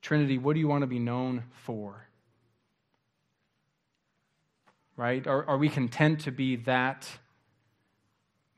Trinity, 0.02 0.38
what 0.38 0.54
do 0.54 0.60
you 0.60 0.67
want 0.67 0.82
to 0.82 0.88
be 0.88 1.00
known 1.00 1.43
for? 1.63 2.08
Right? 4.98 5.26
Are, 5.26 5.45
are 5.50 5.58
we 5.58 5.69
content 5.69 6.21
to 6.21 6.32
be 6.32 6.58
that 6.58 7.10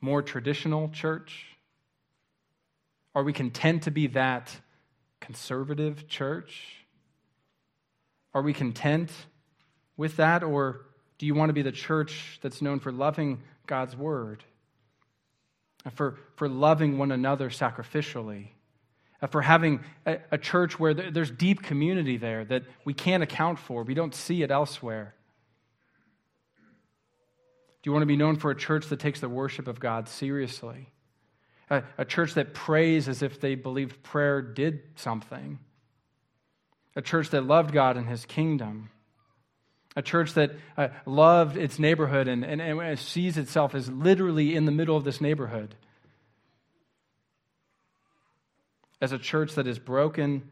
more 0.01 0.21
traditional 0.21 0.89
church? 0.89 1.45
Are 3.15 3.23
we 3.23 3.33
content 3.33 3.83
to 3.83 3.91
be 3.91 4.07
that 4.07 4.55
conservative 5.21 6.07
church? 6.07 6.85
Are 8.33 8.41
we 8.41 8.53
content 8.53 9.11
with 9.95 10.17
that? 10.17 10.43
Or 10.43 10.81
do 11.17 11.25
you 11.25 11.33
want 11.33 11.49
to 11.49 11.53
be 11.53 11.61
the 11.61 11.71
church 11.71 12.39
that's 12.41 12.61
known 12.61 12.79
for 12.79 12.91
loving 12.91 13.41
God's 13.65 13.95
word? 13.95 14.43
For, 15.95 16.17
for 16.35 16.49
loving 16.49 16.97
one 16.97 17.11
another 17.11 17.49
sacrificially? 17.49 18.49
For 19.31 19.41
having 19.41 19.79
a, 20.05 20.19
a 20.31 20.37
church 20.37 20.79
where 20.79 20.93
there's 20.93 21.31
deep 21.31 21.63
community 21.63 22.17
there 22.17 22.45
that 22.45 22.63
we 22.85 22.93
can't 22.93 23.23
account 23.23 23.57
for, 23.57 23.83
we 23.83 23.95
don't 23.95 24.13
see 24.13 24.43
it 24.43 24.51
elsewhere? 24.51 25.15
Do 27.81 27.89
you 27.89 27.93
want 27.93 28.03
to 28.03 28.07
be 28.07 28.17
known 28.17 28.35
for 28.35 28.51
a 28.51 28.55
church 28.55 28.87
that 28.87 28.99
takes 28.99 29.21
the 29.21 29.29
worship 29.29 29.67
of 29.67 29.79
God 29.79 30.09
seriously? 30.09 30.89
A, 31.69 31.83
a, 31.97 32.05
church 32.05 32.33
that 32.35 32.53
prays 32.53 33.07
as 33.07 33.21
if 33.21 33.41
they 33.41 33.55
believed 33.55 34.03
prayer 34.03 34.41
did 34.41 34.81
something? 34.95 35.59
A 36.97 37.01
church 37.01 37.29
that 37.29 37.45
loved 37.45 37.71
God 37.71 37.95
and 37.95 38.07
His 38.07 38.25
kingdom? 38.25 38.89
a 39.97 40.01
church 40.03 40.35
that 40.35 40.51
uh, 40.77 40.89
loved 41.07 41.57
its 41.57 41.79
neighborhood 41.79 42.27
and, 42.27 42.45
and, 42.45 42.61
and 42.61 42.99
sees 42.99 43.35
itself 43.35 43.73
as 43.73 43.89
literally 43.89 44.55
in 44.55 44.65
the 44.65 44.71
middle 44.71 44.95
of 44.95 45.03
this 45.03 45.19
neighborhood. 45.19 45.73
As 49.01 49.11
a 49.11 49.17
church 49.17 49.55
that 49.55 49.65
is 49.65 49.79
broken 49.79 50.51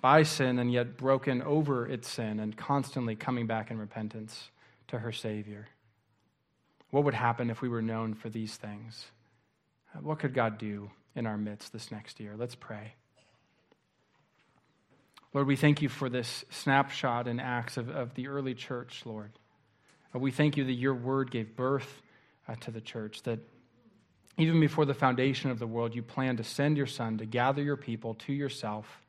by 0.00 0.22
sin 0.22 0.60
and 0.60 0.72
yet 0.72 0.96
broken 0.96 1.42
over 1.42 1.88
its 1.88 2.08
sin 2.08 2.38
and 2.38 2.56
constantly 2.56 3.16
coming 3.16 3.48
back 3.48 3.72
in 3.72 3.78
repentance 3.78 4.50
to 4.86 5.00
her 5.00 5.10
Savior. 5.10 5.66
What 6.90 7.02
would 7.02 7.14
happen 7.14 7.50
if 7.50 7.60
we 7.60 7.68
were 7.68 7.82
known 7.82 8.14
for 8.14 8.28
these 8.28 8.54
things? 8.54 9.06
What 10.00 10.20
could 10.20 10.34
God 10.34 10.56
do 10.56 10.92
in 11.16 11.26
our 11.26 11.36
midst 11.36 11.72
this 11.72 11.90
next 11.90 12.20
year? 12.20 12.34
Let's 12.36 12.54
pray. 12.54 12.94
Lord, 15.36 15.48
we 15.48 15.56
thank 15.56 15.82
you 15.82 15.90
for 15.90 16.08
this 16.08 16.46
snapshot 16.48 17.28
in 17.28 17.40
Acts 17.40 17.76
of, 17.76 17.90
of 17.90 18.14
the 18.14 18.28
early 18.28 18.54
church, 18.54 19.02
Lord. 19.04 19.32
Uh, 20.14 20.18
we 20.18 20.30
thank 20.30 20.56
you 20.56 20.64
that 20.64 20.72
your 20.72 20.94
word 20.94 21.30
gave 21.30 21.54
birth 21.54 22.00
uh, 22.48 22.54
to 22.60 22.70
the 22.70 22.80
church, 22.80 23.22
that 23.24 23.40
even 24.38 24.58
before 24.60 24.86
the 24.86 24.94
foundation 24.94 25.50
of 25.50 25.58
the 25.58 25.66
world, 25.66 25.94
you 25.94 26.02
planned 26.02 26.38
to 26.38 26.44
send 26.44 26.78
your 26.78 26.86
son 26.86 27.18
to 27.18 27.26
gather 27.26 27.62
your 27.62 27.76
people 27.76 28.14
to 28.14 28.32
yourself. 28.32 29.02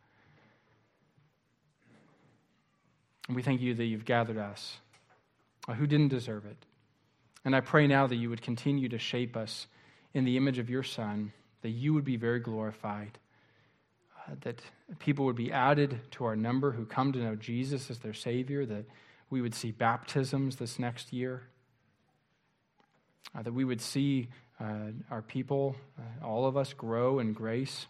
And 3.29 3.35
we 3.37 3.41
thank 3.41 3.61
you 3.61 3.73
that 3.75 3.85
you've 3.85 4.03
gathered 4.03 4.37
us 4.37 4.79
uh, 5.69 5.75
who 5.75 5.87
didn't 5.87 6.09
deserve 6.09 6.45
it. 6.45 6.57
And 7.45 7.55
I 7.55 7.61
pray 7.61 7.87
now 7.87 8.05
that 8.05 8.17
you 8.17 8.29
would 8.29 8.41
continue 8.41 8.89
to 8.89 8.99
shape 8.99 9.37
us 9.37 9.67
in 10.13 10.25
the 10.25 10.35
image 10.35 10.57
of 10.57 10.69
your 10.69 10.83
son, 10.83 11.31
that 11.61 11.69
you 11.69 11.93
would 11.93 12.03
be 12.03 12.17
very 12.17 12.41
glorified 12.41 13.17
that 14.41 14.61
people 14.99 15.25
would 15.25 15.35
be 15.35 15.51
added 15.51 15.99
to 16.11 16.25
our 16.25 16.35
number 16.35 16.71
who 16.71 16.85
come 16.85 17.13
to 17.13 17.19
know 17.19 17.35
Jesus 17.35 17.89
as 17.89 17.99
their 17.99 18.13
Savior, 18.13 18.65
that 18.65 18.85
we 19.29 19.41
would 19.41 19.53
see 19.53 19.71
baptisms 19.71 20.57
this 20.57 20.79
next 20.79 21.11
year, 21.11 21.43
uh, 23.35 23.41
that 23.41 23.53
we 23.53 23.65
would 23.65 23.81
see 23.81 24.29
uh, 24.59 24.91
our 25.11 25.21
people, 25.21 25.75
uh, 25.99 26.25
all 26.25 26.45
of 26.45 26.57
us, 26.57 26.73
grow 26.73 27.19
in 27.19 27.33
grace, 27.33 27.87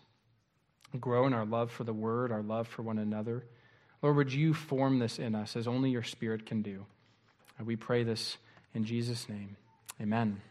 grow 0.99 1.27
in 1.27 1.33
our 1.33 1.45
love 1.45 1.71
for 1.71 1.83
the 1.83 1.93
Word, 1.93 2.31
our 2.31 2.41
love 2.41 2.67
for 2.67 2.81
one 2.81 2.97
another. 2.97 3.45
Lord, 4.01 4.15
would 4.15 4.33
you 4.33 4.53
form 4.53 4.99
this 4.99 5.19
in 5.19 5.35
us 5.35 5.55
as 5.55 5.67
only 5.67 5.89
your 5.89 6.03
Spirit 6.03 6.45
can 6.45 6.61
do? 6.61 6.85
Uh, 7.59 7.63
we 7.63 7.75
pray 7.75 8.03
this 8.03 8.37
in 8.73 8.83
Jesus' 8.83 9.29
name. 9.29 9.57
Amen. 10.01 10.41